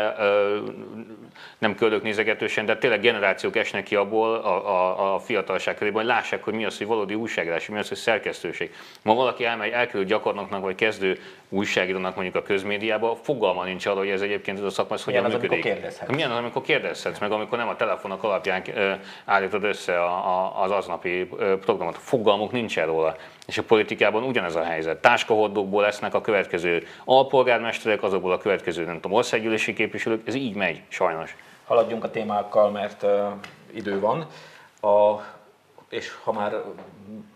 nem 1.59 1.75
köldök 1.75 2.03
nézegetősen, 2.03 2.67
de 2.67 2.77
tényleg 2.77 3.01
generációk 3.01 3.57
esnek 3.57 3.85
ki 3.85 3.95
abból 3.95 4.35
a, 4.35 4.69
a, 4.69 5.15
a 5.15 5.19
fiatalság 5.19 5.75
körében, 5.75 6.03
hogy 6.03 6.11
lássák, 6.11 6.45
hogy 6.45 6.55
mi 6.55 6.65
az, 6.65 6.79
hogy 6.79 6.87
valódi 6.87 7.15
újságírás, 7.15 7.69
mi 7.69 7.79
az, 7.79 7.89
hogy 7.89 7.97
szerkesztőség. 7.97 8.75
Ma 9.03 9.15
valaki 9.15 9.45
elmegy, 9.45 9.71
elkerül 9.71 10.05
gyakornoknak 10.05 10.63
vagy 10.63 10.75
kezdő 10.75 11.19
újságírónak 11.49 12.15
mondjuk 12.15 12.37
a 12.37 12.43
közmédiába, 12.43 13.19
fogalma 13.23 13.65
nincs 13.65 13.87
arra, 13.87 13.99
hogy 13.99 14.09
ez 14.09 14.21
egyébként 14.21 14.59
ez 14.59 14.65
a 14.65 14.71
szakma, 14.71 14.95
ez 14.95 15.05
hogyan 15.05 15.25
az, 15.25 15.33
működik. 15.33 15.61
Kérdezhetsz. 15.61 16.11
Milyen 16.11 16.31
az, 16.31 16.39
amikor 16.39 16.63
kérdezhetsz, 16.63 17.19
meg 17.19 17.33
amikor 17.33 17.59
nem 17.59 17.69
a 17.69 17.77
telefonok 17.77 18.23
alapján 18.23 18.63
állítod 19.25 19.65
össze 19.65 20.01
a, 20.01 20.13
a, 20.13 20.63
az 20.63 20.71
aznapi 20.71 21.29
programot. 21.61 21.97
Fogalmuk 21.99 22.53
nincs 22.53 22.77
róla. 22.77 23.17
És 23.47 23.59
a 23.59 23.63
politikában 23.63 24.23
ugyanez 24.23 24.55
a 24.55 24.63
helyzet. 24.63 25.01
Táskahordókból 25.01 25.83
lesznek 25.83 26.15
a 26.15 26.21
következő 26.21 26.87
alpolgármesterek, 27.05 28.03
azokból 28.03 28.33
a 28.33 28.39
következő, 28.39 28.85
nem 28.85 28.95
tudom, 28.95 29.13
országgyűlési 29.13 29.73
képviselők. 29.73 30.27
Ez 30.27 30.35
így 30.35 30.55
megy, 30.55 30.83
sajnos. 30.89 31.37
Haladjunk 31.67 32.05
a 32.05 32.11
témákkal, 32.11 32.71
mert 32.71 33.03
uh, 33.03 33.11
idő 33.75 34.01
van. 34.01 34.27
A, 34.81 35.21
és 35.89 36.13
ha 36.25 36.33
már 36.33 36.55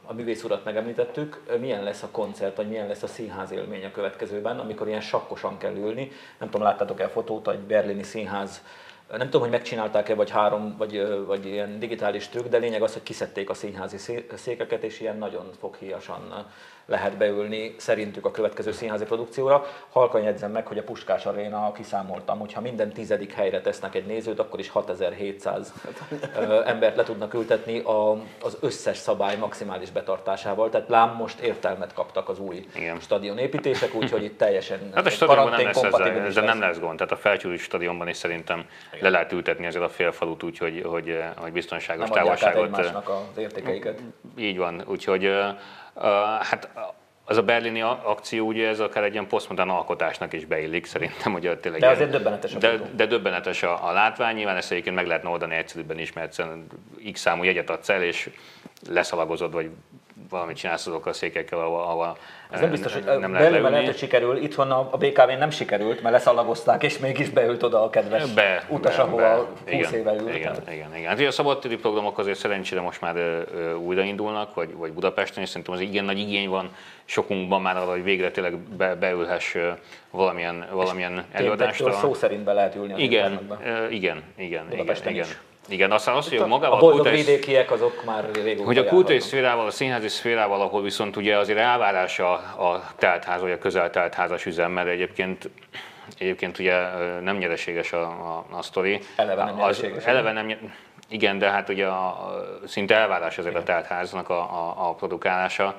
a 0.06 0.12
művész 0.12 0.44
urat 0.44 0.64
megemlítettük, 0.64 1.42
milyen 1.60 1.82
lesz 1.82 2.02
a 2.02 2.08
koncert, 2.10 2.56
vagy 2.56 2.68
milyen 2.68 2.86
lesz 2.86 3.02
a 3.02 3.06
színház 3.06 3.50
élmény 3.50 3.84
a 3.84 3.90
következőben, 3.90 4.58
amikor 4.58 4.88
ilyen 4.88 5.00
sakkosan 5.00 5.58
kell 5.58 5.74
ülni. 5.74 6.10
Nem 6.38 6.50
tudom, 6.50 6.66
láttátok-e 6.66 7.04
a 7.04 7.08
fotót, 7.08 7.48
egy 7.48 7.58
berlini 7.58 8.02
színház 8.02 8.62
nem 9.10 9.24
tudom, 9.26 9.40
hogy 9.40 9.50
megcsinálták-e, 9.50 10.14
vagy 10.14 10.30
három, 10.30 10.74
vagy, 10.78 11.24
vagy 11.26 11.46
ilyen 11.46 11.78
digitális 11.78 12.28
trükk, 12.28 12.46
de 12.46 12.58
lényeg 12.58 12.82
az, 12.82 12.92
hogy 12.92 13.02
kiszedték 13.02 13.50
a 13.50 13.54
színházi 13.54 13.96
székeket, 14.34 14.82
és 14.82 15.00
ilyen 15.00 15.18
nagyon 15.18 15.50
foghíjasan 15.58 16.46
lehet 16.90 17.16
beülni 17.16 17.74
szerintük 17.76 18.24
a 18.24 18.30
következő 18.30 18.72
színházi 18.72 19.04
produkcióra. 19.04 19.64
Halkan 19.90 20.22
jegyzem 20.22 20.50
meg, 20.50 20.66
hogy 20.66 20.78
a 20.78 20.82
Puskás 20.82 21.26
Aréna 21.26 21.72
kiszámoltam, 21.72 22.38
hogy 22.38 22.52
ha 22.52 22.60
minden 22.60 22.92
tizedik 22.92 23.32
helyre 23.32 23.60
tesznek 23.60 23.94
egy 23.94 24.06
nézőt, 24.06 24.38
akkor 24.38 24.58
is 24.58 24.68
6700 24.68 25.72
embert 26.64 26.96
le 26.96 27.02
tudnak 27.02 27.34
ültetni 27.34 27.82
az 28.40 28.56
összes 28.60 28.96
szabály 28.96 29.36
maximális 29.36 29.90
betartásával. 29.90 30.68
Tehát 30.68 30.88
lám 30.88 31.14
most 31.14 31.38
értelmet 31.38 31.92
kaptak 31.92 32.28
az 32.28 32.38
új 32.38 32.66
Igen. 32.74 33.00
stadion 33.00 33.38
építések, 33.38 33.94
úgyhogy 33.94 34.24
itt 34.24 34.38
teljesen 34.38 34.90
hát 34.94 35.06
a 35.06 35.10
stadionban 35.10 35.50
nem 35.50 35.64
lesz 35.64 35.82
ezzel, 35.82 36.20
ezzel 36.20 36.44
nem 36.44 36.60
lesz 36.60 36.78
gond. 36.78 36.96
Tehát 36.96 37.12
a 37.12 37.16
felcsúli 37.16 37.56
stadionban 37.56 38.08
is 38.08 38.16
szerintem 38.16 38.58
Igen. 38.58 39.02
le 39.02 39.08
lehet 39.08 39.32
ültetni 39.32 39.66
ezzel 39.66 39.82
a 39.82 39.88
félfalut 39.88 40.42
úgy, 40.42 40.58
hogy, 40.58 40.82
hogy, 40.86 41.22
hogy 41.36 41.52
biztonságos 41.52 42.08
nem 42.08 42.12
távolságot. 42.12 42.78
az 42.78 43.38
értékeiket. 43.38 44.00
Így 44.36 44.56
van, 44.56 44.84
úgyhogy 44.86 45.30
hát 46.40 46.68
az 47.24 47.36
a 47.36 47.42
berlini 47.42 47.80
akció, 47.80 48.46
ugye 48.46 48.68
ez 48.68 48.80
akár 48.80 49.04
egy 49.04 49.12
ilyen 49.12 49.26
posztmodern 49.26 49.68
alkotásnak 49.68 50.32
is 50.32 50.44
beillik, 50.44 50.86
szerintem, 50.86 51.32
hogy 51.32 51.58
tényleg 51.60 51.80
De 51.80 51.88
azért 51.88 52.10
döbbenetes 52.10 52.54
a 52.54 52.58
de, 52.58 52.80
de 52.94 53.06
döbbenetes 53.06 53.62
a, 53.62 53.88
a 53.88 53.92
látvány, 53.92 54.34
nyilván 54.34 54.56
ezt 54.56 54.70
egyébként 54.70 54.96
meg 54.96 55.06
lehetne 55.06 55.28
oldani 55.28 55.54
egyszerűbben 55.54 55.98
is, 55.98 56.12
mert 56.12 56.42
x 57.12 57.20
számú 57.20 57.42
jegyet 57.42 57.70
adsz 57.70 57.88
el, 57.88 58.02
és 58.02 58.30
leszalagozod, 58.88 59.52
vagy 59.52 59.70
valamit 60.30 60.56
csinálsz 60.56 60.86
azokkal 60.86 61.12
a 61.12 61.14
székekkel, 61.14 61.58
ahol, 61.58 61.80
ahol 61.82 62.16
Ez 62.50 62.60
nem 62.60 62.70
biztos, 62.70 62.92
hogy 62.92 63.04
nem 63.04 63.20
nem 63.20 63.32
lehet 63.32 63.50
leülni. 63.50 63.70
lehet, 63.70 63.86
hogy 63.86 63.96
sikerül. 63.96 64.36
Itthon 64.36 64.70
a, 64.70 64.82
BKV 64.82 65.38
nem 65.38 65.50
sikerült, 65.50 66.02
mert 66.02 66.14
leszalagozták, 66.14 66.82
és 66.82 66.98
mégis 66.98 67.28
beült 67.28 67.62
oda 67.62 67.82
a 67.82 67.90
kedves 67.90 68.32
Be, 68.32 68.64
utas, 68.68 68.96
be, 68.96 69.02
ahova 69.02 69.48
be. 69.64 69.72
20 69.76 69.88
igen, 69.88 69.94
éve 69.94 70.14
ült. 70.14 70.34
Igen, 70.34 70.56
igen, 70.72 70.96
igen. 70.96 71.08
Hát 71.08 71.20
a 71.20 71.30
szabadtéri 71.30 71.76
programok 71.76 72.18
azért 72.18 72.38
szerencsére 72.38 72.80
most 72.80 73.00
már 73.00 73.44
újraindulnak, 73.86 74.54
vagy, 74.54 74.74
vagy 74.74 74.92
Budapesten, 74.92 75.42
és 75.42 75.48
szerintem 75.48 75.74
az 75.74 75.80
igen 75.80 76.04
nagy 76.04 76.18
igény 76.18 76.48
van 76.48 76.70
sokunkban 77.04 77.62
már 77.62 77.76
arra, 77.76 77.90
hogy 77.90 78.04
végre 78.04 78.30
tényleg 78.30 78.58
be, 78.58 78.94
beülhess 78.94 79.56
valamilyen, 80.10 80.66
valamilyen 80.72 81.24
előadásra. 81.32 81.84
Témpektől 81.84 81.92
szó 81.92 82.14
szerint 82.14 82.44
be 82.44 82.52
lehet 82.52 82.74
ülni 82.74 83.02
Igen, 83.02 83.32
igen, 83.90 84.22
igen, 84.38 84.64
igen, 84.70 84.72
igen. 85.08 85.14
is. 85.14 85.38
Igen, 85.70 85.92
aztán 85.92 86.16
az, 86.16 86.28
hogy 86.28 86.38
A 86.38 86.46
magával 86.46 86.78
boldog 86.78 86.96
kulturális- 87.00 87.26
vidékiek 87.26 87.70
azok 87.70 88.04
már 88.04 88.24
régóta 88.42 88.64
hogy 88.66 88.78
a 88.78 88.84
kultúrai 88.84 89.20
szférával, 89.20 89.66
a 89.66 89.70
színházi 89.70 90.08
szférával, 90.08 90.60
ahol 90.60 90.82
viszont 90.82 91.16
ugye 91.16 91.36
azért 91.38 91.58
elvárás 91.58 92.18
a, 92.18 92.32
a 92.32 92.82
teltház, 92.96 93.40
vagy 93.40 93.50
a 93.50 93.58
közel 93.58 93.90
teltházas 93.90 94.46
üzem, 94.46 94.70
mert 94.72 94.88
egyébként 94.88 95.50
Egyébként 96.18 96.58
ugye 96.58 96.78
nem 97.20 97.36
nyereséges 97.36 97.92
a, 97.92 98.02
a, 98.02 98.44
a 98.56 98.62
sztori. 98.62 99.00
Eleve 99.16 99.44
nem 99.44 99.60
Az- 99.60 99.80
nyereséges, 99.80 100.04
Eleve 100.04 100.32
nem, 100.32 100.72
igen, 101.08 101.38
de 101.38 101.50
hát 101.50 101.68
ugye 101.68 101.86
a, 101.86 102.04
a, 102.06 102.44
szinte 102.66 102.94
elvárás 102.94 103.38
azért 103.38 103.54
a 103.54 103.62
teltháznak 103.62 104.28
a, 104.28 104.38
a, 104.40 104.88
a 104.88 104.94
produkálása. 104.94 105.74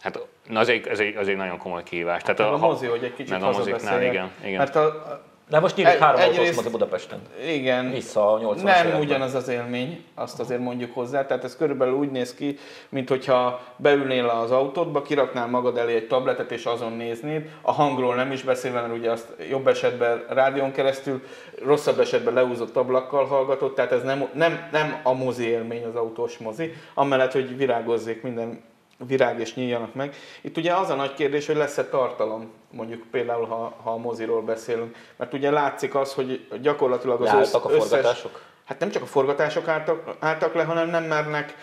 Hát 0.00 0.18
na, 0.48 0.60
az 0.60 0.68
egy, 0.68 0.86
ez, 0.86 0.98
egy, 0.98 1.16
az 1.16 1.28
egy 1.28 1.36
nagyon 1.36 1.58
komoly 1.58 1.82
kihívás. 1.82 2.22
Tehát 2.22 2.38
Meg 2.38 2.46
a 2.48 2.50
ha- 2.56 2.66
mozi, 2.66 2.86
hogy 2.86 3.02
egy 3.04 3.14
kicsit 3.14 3.30
meg 3.30 3.42
a 3.42 3.50
moziknál, 3.50 4.02
igen, 4.02 4.30
igen. 4.44 4.58
Mert 4.58 4.76
a, 4.76 4.84
a- 4.84 5.22
De 5.50 5.60
most 5.60 5.76
nyílik 5.76 5.92
Egy- 5.92 5.98
három 6.00 6.20
egyrészt- 6.20 6.38
autós 6.38 6.56
mozi 6.56 6.70
Budapesten. 6.70 7.20
igen, 7.48 7.90
Vissza 7.90 8.32
a 8.32 8.38
80-as 8.38 8.62
nem 8.62 8.76
években. 8.86 9.00
ugyanaz 9.00 9.34
az 9.34 9.48
élmény, 9.48 10.04
azt 10.14 10.40
azért 10.40 10.60
mondjuk 10.60 10.94
hozzá. 10.94 11.26
Tehát 11.26 11.44
ez 11.44 11.56
körülbelül 11.56 11.94
úgy 11.94 12.10
néz 12.10 12.34
ki, 12.34 12.58
mint 12.88 13.08
hogyha 13.08 13.60
beülnél 13.76 14.26
az 14.26 14.50
autódba, 14.50 15.02
kiraknál 15.02 15.46
magad 15.46 15.76
elé 15.76 15.94
egy 15.94 16.06
tabletet 16.06 16.50
és 16.52 16.64
azon 16.64 16.92
néznéd. 16.92 17.50
A 17.62 17.72
hangról 17.72 18.14
nem 18.14 18.32
is 18.32 18.42
beszélve, 18.42 18.80
mert 18.80 18.96
ugye 18.96 19.10
azt 19.10 19.26
jobb 19.50 19.66
esetben 19.66 20.24
rádión 20.28 20.72
keresztül, 20.72 21.22
rosszabb 21.64 22.00
esetben 22.00 22.34
leúzott 22.34 22.76
ablakkal 22.76 23.24
hallgatod, 23.26 23.74
tehát 23.74 23.92
ez 23.92 24.02
nem, 24.02 24.28
nem, 24.32 24.68
nem 24.72 25.00
a 25.02 25.12
mozi 25.12 25.44
élmény, 25.46 25.84
az 25.84 25.94
autós 25.96 26.38
mozi, 26.38 26.72
amellett, 26.94 27.32
hogy 27.32 27.56
virágozzék 27.56 28.22
minden 28.22 28.60
virág 29.06 29.40
és 29.40 29.54
nyíljanak 29.54 29.94
meg. 29.94 30.14
Itt 30.40 30.56
ugye 30.56 30.74
az 30.74 30.90
a 30.90 30.94
nagy 30.94 31.14
kérdés, 31.14 31.46
hogy 31.46 31.56
lesz-e 31.56 31.84
tartalom, 31.84 32.50
mondjuk 32.70 33.02
például, 33.10 33.46
ha, 33.46 33.76
ha 33.82 33.90
a 33.90 33.96
moziról 33.96 34.42
beszélünk. 34.42 34.96
Mert 35.16 35.32
ugye 35.32 35.50
látszik 35.50 35.94
az, 35.94 36.14
hogy 36.14 36.48
gyakorlatilag 36.62 37.20
az 37.20 37.26
Leálltak 37.26 37.64
a 37.64 37.70
összes- 37.70 37.88
forgatások? 37.88 38.46
Hát 38.64 38.78
nem 38.78 38.90
csak 38.90 39.02
a 39.02 39.06
forgatások 39.06 39.68
álltak, 39.68 40.16
álltak 40.18 40.54
le, 40.54 40.62
hanem 40.62 40.88
nem 40.88 41.04
mernek 41.04 41.54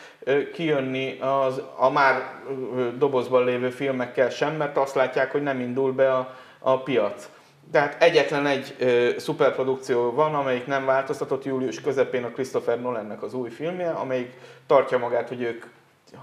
kijönni 0.53 1.19
az, 1.19 1.61
a 1.77 1.89
már 1.89 2.41
dobozban 2.97 3.45
lévő 3.45 3.69
filmekkel 3.69 4.29
sem, 4.29 4.55
mert 4.55 4.77
azt 4.77 4.95
látják, 4.95 5.31
hogy 5.31 5.43
nem 5.43 5.59
indul 5.59 5.91
be 5.91 6.13
a, 6.13 6.35
a 6.59 6.83
piac. 6.83 7.29
Tehát 7.71 8.01
egyetlen 8.03 8.45
egy 8.45 8.75
ö, 8.79 9.09
szuperprodukció 9.17 10.11
van, 10.11 10.35
amelyik 10.35 10.65
nem 10.65 10.85
változtatott 10.85 11.45
július 11.45 11.81
közepén 11.81 12.23
a 12.23 12.29
Christopher 12.29 12.81
Nolannek 12.81 13.23
az 13.23 13.33
új 13.33 13.49
filmje, 13.49 13.89
amelyik 13.89 14.33
tartja 14.67 14.97
magát, 14.97 15.27
hogy 15.27 15.41
ők 15.41 15.65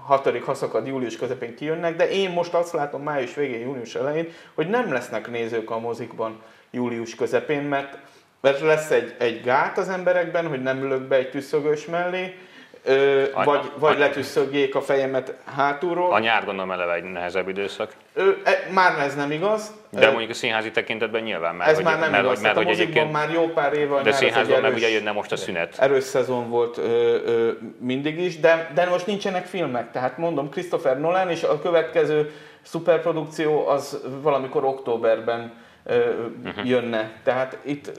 hatodik 0.01 0.43
haszakad 0.43 0.87
július 0.87 1.17
közepén 1.17 1.55
kijönnek, 1.55 1.95
de 1.95 2.09
én 2.09 2.29
most 2.29 2.53
azt 2.53 2.73
látom 2.73 3.03
május 3.03 3.33
végén, 3.33 3.59
június 3.59 3.95
elején, 3.95 4.27
hogy 4.53 4.69
nem 4.69 4.93
lesznek 4.93 5.29
nézők 5.29 5.71
a 5.71 5.79
mozikban 5.79 6.41
július 6.71 7.15
közepén, 7.15 7.61
mert, 7.61 7.97
mert 8.41 8.59
lesz 8.59 8.91
egy, 8.91 9.15
egy 9.19 9.41
gát 9.41 9.77
az 9.77 9.89
emberekben, 9.89 10.47
hogy 10.47 10.61
nem 10.63 10.83
ülök 10.83 11.01
be 11.01 11.15
egy 11.15 11.29
tüsszögős 11.29 11.85
mellé, 11.85 12.37
ö, 12.83 13.23
A- 13.33 13.43
vagy, 13.43 13.71
vagy 13.77 13.95
a- 13.95 13.99
letüsszögjék 13.99 14.75
a 14.75 14.81
fejemet 14.81 15.35
hátulról. 15.55 16.13
A 16.13 16.19
nyár 16.19 16.45
gondolom 16.45 16.71
eleve 16.71 16.93
egy 16.93 17.03
nehezebb 17.03 17.47
időszak. 17.47 17.93
Ö, 18.13 18.31
e, 18.43 18.67
már 18.73 18.99
ez 18.99 19.15
nem 19.15 19.31
igaz. 19.31 19.71
De 19.99 20.09
mondjuk 20.09 20.29
a 20.29 20.33
színházi 20.33 20.71
tekintetben 20.71 21.23
nyilván 21.23 21.55
már. 21.55 21.67
ez 21.69 21.75
hogy, 21.75 21.83
már 21.83 21.99
nem 21.99 22.11
mert, 22.11 22.23
igaz. 22.23 22.41
Mert, 22.41 22.55
Tehát 22.55 22.69
a 22.69 22.71
mozikban 22.71 23.07
már 23.07 23.31
jó 23.31 23.47
pár 23.47 23.73
éve 23.73 23.95
a 23.95 24.01
de 24.01 24.11
színházban 24.11 24.61
meg 24.61 24.73
ugye 24.73 24.89
jönne 24.89 25.11
most 25.11 25.31
a 25.31 25.35
szünet. 25.35 25.75
erős 25.79 26.03
szezon 26.03 26.49
volt 26.49 26.77
ö, 26.77 26.81
ö, 27.25 27.51
mindig 27.79 28.19
is, 28.19 28.39
de, 28.39 28.71
de 28.73 28.85
most 28.89 29.05
nincsenek 29.05 29.45
filmek. 29.45 29.91
Tehát 29.91 30.17
mondom, 30.17 30.49
Christopher 30.49 30.99
Nolan 30.99 31.29
és 31.29 31.43
a 31.43 31.61
következő 31.61 32.31
szuperprodukció 32.61 33.67
az 33.67 34.01
valamikor 34.21 34.63
októberben 34.63 35.53
ö, 35.83 36.09
Mhm. 36.43 36.65
jönne. 36.65 37.11
Tehát 37.23 37.57
itt 37.61 37.91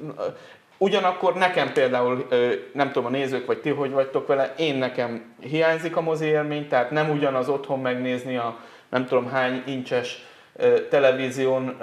ugyanakkor 0.78 1.34
nekem 1.34 1.72
például, 1.72 2.26
nem 2.72 2.86
tudom 2.92 3.06
a 3.06 3.10
nézők 3.10 3.46
vagy 3.46 3.58
ti 3.58 3.68
hogy 3.70 3.90
vagytok 3.90 4.26
vele, 4.26 4.54
én 4.56 4.74
nekem 4.74 5.34
hiányzik 5.40 5.96
a 5.96 6.00
mozi 6.00 6.24
élmény, 6.26 6.68
tehát 6.68 6.90
nem 6.90 7.10
ugyanaz 7.10 7.48
otthon 7.48 7.80
megnézni 7.80 8.36
a 8.36 8.56
nem 8.88 9.06
tudom 9.06 9.28
hány 9.30 9.62
incses 9.66 10.24
televízión 10.90 11.76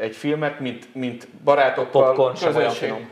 egy 0.00 0.16
filmet, 0.16 0.60
mint, 0.60 0.94
mint 0.94 1.28
barátokkal, 1.44 2.14
Popcorn 2.14 2.70
finom. 2.70 3.08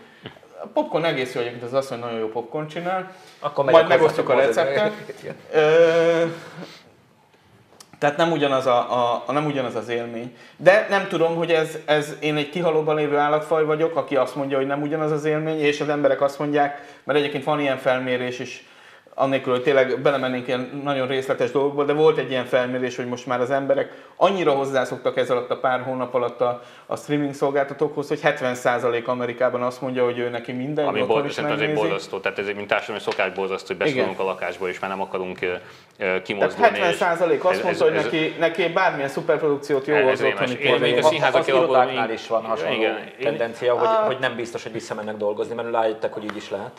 A 0.63 0.67
popcorn 0.67 1.05
egész 1.05 1.35
jó 1.35 1.41
egyébként, 1.41 1.63
az 1.63 1.73
azt, 1.73 1.89
hogy 1.89 1.99
nagyon 1.99 2.19
jó 2.19 2.29
popcorn 2.29 2.67
csinál. 2.67 3.15
Akkor 3.39 3.65
Majd 3.65 3.89
megosztjuk 3.89 4.29
a 4.29 4.35
receptet. 4.35 4.93
Tehát 8.01 8.17
nem 8.17 8.33
ugyanaz, 8.33 8.67
a, 8.67 8.93
a, 8.93 9.23
a, 9.27 9.33
nem 9.33 9.47
ugyanaz 9.47 9.75
az 9.75 9.89
élmény. 9.89 10.37
De 10.57 10.87
nem 10.91 11.09
tudom, 11.09 11.37
hogy 11.37 11.51
ez, 11.51 11.79
ez 11.85 12.17
én 12.21 12.37
egy 12.37 12.51
kihalóban 12.51 12.97
lévő 12.97 13.17
állatfaj 13.17 13.65
vagyok, 13.65 13.97
aki 13.97 14.17
azt 14.17 14.35
mondja, 14.35 14.57
hogy 14.57 14.67
nem 14.67 14.83
ugyanaz 14.83 15.11
az 15.11 15.25
élmény, 15.25 15.61
és 15.61 15.81
az 15.81 15.89
emberek 15.89 16.21
azt 16.21 16.39
mondják, 16.39 16.83
mert 17.05 17.19
egyébként 17.19 17.45
van 17.45 17.61
ilyen 17.61 17.79
felmérés 17.79 18.39
is, 18.39 18.65
annélkül, 19.21 19.53
hogy 19.53 19.63
tényleg 19.63 20.01
belemennénk 20.01 20.47
ilyen 20.47 20.81
nagyon 20.85 21.07
részletes 21.07 21.51
dolgokba, 21.51 21.85
de 21.85 21.93
volt 21.93 22.19
egy 22.19 22.31
ilyen 22.31 22.45
felmérés, 22.45 22.97
hogy 22.97 23.07
most 23.07 23.27
már 23.27 23.41
az 23.41 23.51
emberek 23.51 23.93
annyira 24.17 24.53
hozzászoktak 24.53 25.17
ez 25.17 25.31
alatt 25.31 25.51
a 25.51 25.57
pár 25.57 25.81
hónap 25.83 26.15
alatt 26.15 26.41
a, 26.41 26.63
a 26.87 26.97
streaming 26.97 27.35
szolgáltatókhoz, 27.35 28.09
hogy 28.09 28.21
70% 28.23 29.05
Amerikában 29.05 29.63
azt 29.63 29.81
mondja, 29.81 30.05
hogy 30.05 30.19
ő 30.19 30.29
neki 30.29 30.53
minden 30.53 30.87
Ami 30.87 31.03
bol, 31.03 31.25
is 31.25 31.39
az 31.39 31.61
egy 31.61 31.75
borzasztó, 31.75 32.19
tehát 32.19 32.39
ez 32.39 32.47
egy 32.47 32.55
mint 32.57 32.69
társadalmi 32.69 33.01
szokás 33.03 33.33
borzasztó, 33.33 33.67
hogy 33.67 33.77
beszélünk 33.77 34.19
a 34.19 34.25
lakásból, 34.25 34.69
és 34.69 34.79
már 34.79 34.91
nem 34.91 35.01
akarunk 35.01 35.39
ö, 35.43 35.47
Tehát 35.99 36.23
kimozdulni. 36.23 36.63
70 36.67 36.91
és 36.91 36.97
százalék 36.97 37.45
azt 37.45 37.55
ez- 37.59 37.63
mondta, 37.65 37.85
ez- 37.85 37.91
hogy 37.91 37.99
ez- 37.99 38.05
neki, 38.05 38.35
neki 38.39 38.73
bármilyen 38.73 39.09
szuperprodukciót 39.09 39.87
jó 39.87 39.95
Ez 39.95 40.07
az 40.21 40.23
otthoni 40.27 40.59
mondjuk 40.69 40.99
a 40.99 41.03
színházak 41.03 41.47
irodáknál 41.47 42.11
is 42.11 42.27
van 42.27 42.43
hasonló 42.43 42.75
Igen, 42.75 42.97
tendencia, 43.23 43.75
hogy, 43.75 43.87
Ah. 43.89 44.07
hogy 44.07 44.17
nem 44.21 44.37
biztos, 44.37 44.63
hogy 44.63 44.73
visszamennek 44.73 45.17
dolgozni, 45.17 45.55
mert 45.55 45.71
rájöttek, 45.73 46.13
hogy 46.13 46.25
így 46.25 46.37
is 46.37 46.51
lehet. 46.51 46.71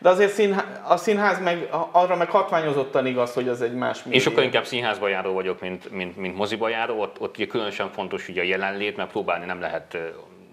De 0.00 0.08
azért 0.08 0.32
színhá, 0.32 0.64
a 0.84 0.96
színház 0.96 1.40
meg, 1.40 1.68
arra 1.92 2.16
meg 2.16 2.30
hatványozottan 2.30 3.06
igaz, 3.06 3.34
hogy 3.34 3.48
az 3.48 3.62
egy 3.62 3.74
más 3.74 4.02
média. 4.02 4.20
sokkal 4.20 4.44
inkább 4.44 4.64
színházba 4.64 5.08
járó 5.08 5.32
vagyok, 5.32 5.60
mint, 5.60 5.90
mint, 5.90 6.16
mint 6.16 6.36
moziba 6.36 6.68
járó. 6.68 7.00
Ott, 7.00 7.20
ott 7.20 7.36
ugye 7.36 7.46
különösen 7.46 7.90
fontos 7.90 8.28
ugye 8.28 8.40
a 8.40 8.44
jelenlét, 8.44 8.96
mert 8.96 9.10
próbálni 9.10 9.44
nem 9.44 9.60
lehet, 9.60 9.98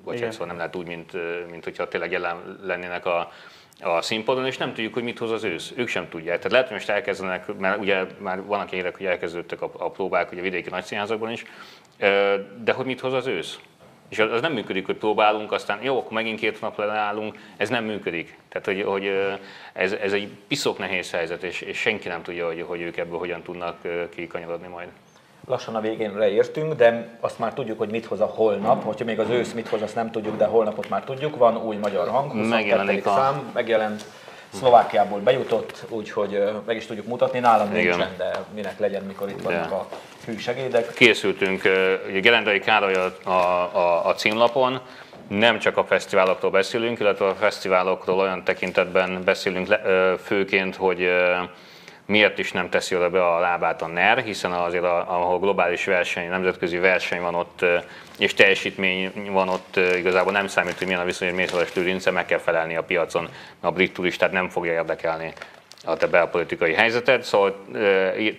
bocsánat, 0.04 0.32
szóval 0.32 0.48
nem 0.48 0.58
lehet 0.58 0.76
úgy, 0.76 0.88
mint, 0.88 1.12
mint 1.50 1.64
hogyha 1.64 1.88
tényleg 1.88 2.12
jelen 2.12 2.60
lennének 2.64 3.06
a, 3.06 3.32
a 3.82 4.02
színpadon, 4.02 4.46
és 4.46 4.58
nem 4.58 4.74
tudjuk, 4.74 4.94
hogy 4.94 5.04
mit 5.04 5.20
hoz 5.20 5.32
az 5.32 5.44
ősz. 5.44 5.74
Ők 5.76 5.88
sem 5.88 6.10
tudják. 6.10 6.36
Tehát 6.36 6.52
lehet, 6.52 6.68
hogy 6.68 6.76
most 6.76 6.90
elkezdenek, 6.90 7.58
mert 7.58 7.80
ugye 7.80 8.06
már 8.18 8.44
vannak 8.44 8.70
hírek, 8.70 8.98
hogy 8.98 9.06
elkezdődtek 9.06 9.62
a, 9.62 9.72
a 9.78 9.92
próbák 9.92 10.32
ugye 10.32 10.40
a 10.40 10.44
vidéki 10.44 10.70
nagyszínházakban 10.70 11.32
is, 11.32 11.46
de 12.64 12.72
hogy 12.72 12.86
mit 12.86 13.00
hoz 13.00 13.14
az 13.14 13.28
ősz? 13.28 13.60
És 14.10 14.20
az 14.20 14.42
nem 14.42 14.54
működik, 14.54 14.86
hogy 14.86 14.96
próbálunk, 14.96 15.52
aztán 15.52 15.80
jó, 15.82 15.98
akkor 15.98 16.12
megint 16.12 16.40
két 16.40 16.62
napra 16.62 16.86
leállunk, 16.86 17.36
ez 17.58 17.70
nem 17.70 17.84
működik. 17.84 18.38
Tehát, 18.50 18.66
hogy, 18.66 18.84
hogy 18.84 19.36
ez, 19.74 19.92
ez 19.92 20.14
egy 20.14 20.30
piszok 20.48 20.78
nehéz 20.78 21.12
helyzet, 21.12 21.44
és, 21.44 21.62
és 21.62 21.78
senki 21.78 22.08
nem 22.08 22.22
tudja, 22.22 22.46
hogy, 22.46 22.66
hogy 22.68 22.82
ők 22.82 22.98
ebből 22.98 23.20
hogyan 23.20 23.42
tudnak 23.42 23.76
kikanyarodni 24.16 24.68
majd. 24.68 24.88
Lassan 25.48 25.76
a 25.76 25.82
végénre 25.82 26.30
értünk, 26.30 26.74
de 26.74 27.18
azt 27.20 27.40
már 27.40 27.54
tudjuk, 27.54 27.78
hogy 27.78 27.90
mit 27.90 28.06
hoz 28.06 28.22
a 28.22 28.26
holnap. 28.26 28.84
Hogyha 28.84 29.06
még 29.06 29.20
az 29.20 29.30
ősz 29.30 29.54
mit 29.54 29.68
hoz, 29.68 29.82
azt 29.82 29.96
nem 29.96 30.12
tudjuk, 30.12 30.38
de 30.38 30.46
holnapot 30.46 30.90
már 30.90 31.04
tudjuk. 31.04 31.36
Van 31.38 31.58
új 31.58 31.76
magyar 31.76 32.08
hang, 32.08 32.32
22. 32.32 32.48
Megjelenik 32.50 33.06
a- 33.06 33.14
szám, 33.14 33.52
megjelent. 33.54 34.06
Szlovákiából 34.58 35.20
bejutott, 35.20 35.86
úgyhogy 35.90 36.44
meg 36.66 36.76
is 36.76 36.86
tudjuk 36.86 37.08
mutatni. 37.08 37.40
Nálam 37.40 37.76
Igen. 37.76 37.84
nincsen, 37.84 38.14
de 38.18 38.32
minek 38.56 38.80
legyen, 38.80 39.04
mikor 39.04 39.30
itt 39.30 39.42
vannak 39.42 39.72
a 39.72 39.88
hű 40.26 40.38
segédek. 40.38 40.94
Készültünk, 40.94 41.62
ugye 42.10 42.20
Gerendai 42.20 42.60
Károly 42.60 42.94
a, 42.94 43.30
a, 43.30 44.08
a, 44.08 44.14
címlapon, 44.14 44.82
nem 45.28 45.60
csak 45.60 45.78
a 45.78 45.84
fesztiválokról 45.84 46.52
beszélünk, 46.52 47.00
illetve 47.00 47.28
a 47.28 47.36
fesztiválokról 47.36 48.20
olyan 48.20 48.44
tekintetben 48.44 49.22
beszélünk 49.26 49.68
le, 49.68 49.82
főként, 50.24 50.76
hogy 50.76 51.10
miért 52.08 52.40
is 52.40 52.52
nem 52.52 52.70
teszi 52.70 52.96
oda 52.96 53.10
be 53.10 53.26
a 53.26 53.40
lábát 53.40 53.82
a 53.82 53.88
NER, 53.88 54.18
hiszen 54.18 54.52
azért 54.52 54.84
a, 54.84 54.98
ahol 54.98 55.40
globális 55.40 55.86
verseny, 55.86 56.30
nemzetközi 56.30 56.78
verseny 56.78 57.22
van 57.22 57.36
ott, 57.36 57.66
és 58.18 58.34
teljesítmény 58.34 59.12
van 59.32 59.50
ott, 59.50 59.80
igazából 59.98 60.32
nem 60.32 60.48
számít, 60.48 60.78
hogy 60.78 60.88
milyen 60.88 61.02
a 61.02 61.06
viszony, 61.06 61.28
hogy 61.28 61.38
Mészáros 61.38 61.74
Lőrince 61.74 62.12
meg 62.12 62.26
kell 62.26 62.40
felelni 62.40 62.76
a 62.76 62.84
piacon, 62.84 63.30
a 63.60 63.72
brit 63.72 63.94
turistát 63.94 64.32
nem 64.32 64.50
fogja 64.50 64.72
érdekelni 64.74 65.34
a 65.86 65.98
te 65.98 66.08
belpolitikai 66.08 66.74
helyzeted. 66.74 67.24
Szóval 67.24 67.66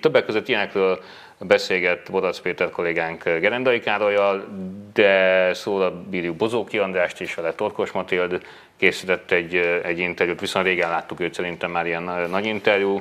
többek 0.01 0.25
között 0.25 0.49
ilyenekről 0.49 1.03
beszélgett 1.39 2.11
Bodac 2.11 2.39
Péter 2.39 2.71
kollégánk 2.71 3.25
Gerendai 3.25 3.81
Károlyal, 3.81 4.45
de 4.93 5.55
szóra 5.55 6.03
bírjuk 6.11 6.37
Bozóki 6.37 6.79
Andrást 6.79 7.21
is, 7.21 7.35
vele 7.35 7.53
Torkos 7.53 7.91
Matild 7.91 8.43
készített 8.77 9.31
egy, 9.31 9.55
egy 9.85 9.99
interjút, 9.99 10.41
viszont 10.41 10.67
régen 10.67 10.91
láttuk 10.91 11.21
őt 11.21 11.35
szerintem 11.35 11.71
már 11.71 11.87
ilyen 11.87 12.29
nagy 12.31 12.47
interjú. 12.47 13.01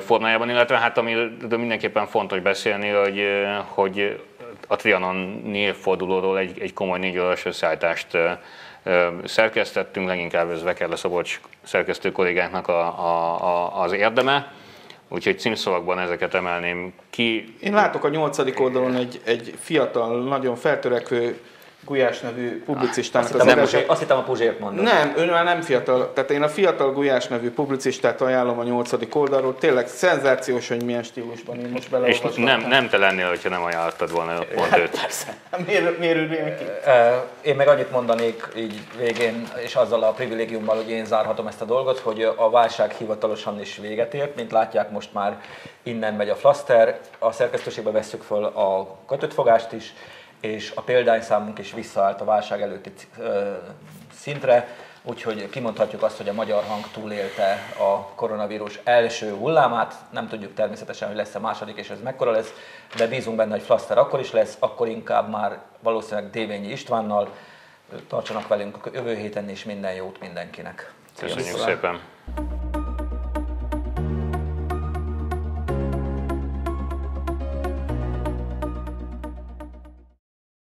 Formájában, 0.00 0.50
illetve 0.50 0.78
hát 0.78 0.98
amiről 0.98 1.30
mindenképpen 1.50 2.06
fontos 2.06 2.40
beszélni, 2.40 2.88
hogy, 2.88 3.24
hogy 3.66 4.20
a 4.66 4.76
Trianon 4.76 5.42
névfordulóról 5.44 6.38
egy, 6.38 6.60
egy 6.60 6.72
komoly 6.72 6.98
négy 6.98 7.18
órás 7.18 7.44
összeállítást 7.44 8.06
szerkesztettünk, 9.24 10.06
leginkább 10.06 10.50
ez 10.50 10.62
Vekerle 10.62 10.96
Szabolcs 10.96 11.40
szerkesztő 11.62 12.12
kollégáknak 12.12 12.68
a, 12.68 12.80
a, 12.80 13.42
a, 13.44 13.82
az 13.82 13.92
érdeme. 13.92 14.52
Úgyhogy 15.08 15.38
címszavakban 15.38 15.98
ezeket 15.98 16.34
emelném 16.34 16.92
ki. 17.10 17.56
Én 17.60 17.72
látok 17.72 18.04
a 18.04 18.08
nyolcadik 18.08 18.60
oldalon 18.60 18.94
egy, 18.94 19.20
egy 19.24 19.54
fiatal, 19.58 20.22
nagyon 20.22 20.56
feltörekvő 20.56 21.40
Gulyás 21.84 22.20
nevű 22.20 22.62
publicistának 22.62 23.34
azt, 23.34 23.44
hittem, 23.44 23.62
az 23.62 23.74
a 23.74 23.78
azt 23.86 24.00
hittem 24.00 24.18
a 24.18 24.22
Puzsért 24.22 24.58
mondod. 24.58 24.84
Nem, 24.84 25.12
ő 25.16 25.30
már 25.30 25.44
nem 25.44 25.60
fiatal. 25.60 26.12
Tehát 26.12 26.30
én 26.30 26.42
a 26.42 26.48
fiatal 26.48 26.92
Gulyás 26.92 27.26
nevű 27.26 27.50
publicistát 27.50 28.20
ajánlom 28.20 28.58
a 28.58 28.62
nyolcadik 28.62 29.14
oldalról. 29.14 29.54
Tényleg 29.58 29.88
szenzációs, 29.88 30.68
hogy 30.68 30.84
milyen 30.84 31.02
stílusban 31.02 31.60
én 31.60 31.68
most 31.68 31.88
És 32.04 32.20
nem, 32.36 32.60
nem 32.60 32.88
te 32.88 32.96
lennél, 32.96 33.28
hogyha 33.28 33.48
nem 33.48 33.62
ajánlottad 33.62 34.10
volna 34.12 34.38
pont 34.54 34.68
hát, 34.68 34.78
őt. 34.78 35.00
Persze. 35.00 35.34
Miért, 35.66 35.98
miért 35.98 36.58
ki? 36.58 36.64
Én 37.42 37.56
meg 37.56 37.68
annyit 37.68 37.90
mondanék 37.90 38.48
így 38.56 38.80
végén, 38.98 39.48
és 39.64 39.74
azzal 39.74 40.02
a 40.02 40.10
privilégiummal, 40.10 40.76
hogy 40.76 40.90
én 40.90 41.04
zárhatom 41.04 41.46
ezt 41.46 41.60
a 41.60 41.64
dolgot, 41.64 41.98
hogy 41.98 42.22
a 42.36 42.50
válság 42.50 42.92
hivatalosan 42.92 43.60
is 43.60 43.76
véget 43.76 44.14
ért. 44.14 44.36
Mint 44.36 44.52
látják, 44.52 44.90
most 44.90 45.12
már 45.12 45.40
innen 45.82 46.14
megy 46.14 46.28
a 46.28 46.34
flaster. 46.34 47.00
A 47.18 47.32
szerkesztőségbe 47.32 47.90
vesszük 47.90 48.22
föl 48.22 48.44
a 48.44 48.96
kötött 49.08 49.32
fogást 49.32 49.72
is, 49.72 49.94
és 50.40 50.72
a 50.74 50.80
példányszámunk 50.80 51.58
is 51.58 51.72
visszaállt 51.72 52.20
a 52.20 52.24
válság 52.24 52.62
előtti 52.62 52.92
szintre, 54.14 54.68
úgyhogy 55.02 55.50
kimondhatjuk 55.50 56.02
azt, 56.02 56.16
hogy 56.16 56.28
a 56.28 56.32
magyar 56.32 56.64
hang 56.64 56.84
túlélte 56.92 57.58
a 57.78 58.14
koronavírus 58.14 58.80
első 58.84 59.34
hullámát. 59.34 59.94
Nem 60.10 60.28
tudjuk 60.28 60.54
természetesen, 60.54 61.08
hogy 61.08 61.16
lesz 61.16 61.34
a 61.34 61.40
második, 61.40 61.76
és 61.76 61.90
ez 61.90 62.00
mekkora 62.00 62.30
lesz, 62.30 62.54
de 62.96 63.06
bízunk 63.06 63.36
benne, 63.36 63.50
hogy 63.50 63.62
Flaster 63.62 63.98
akkor 63.98 64.20
is 64.20 64.32
lesz, 64.32 64.56
akkor 64.58 64.88
inkább 64.88 65.28
már 65.28 65.58
valószínűleg 65.80 66.30
Dévényi 66.30 66.70
Istvánnal. 66.70 67.28
Tartsanak 68.08 68.48
velünk 68.48 68.86
a 68.86 68.90
jövő 68.92 69.14
héten 69.14 69.48
is, 69.48 69.64
minden 69.64 69.92
jót 69.92 70.20
mindenkinek. 70.20 70.92
Köszönjük 71.18 71.58
szépen! 71.58 72.00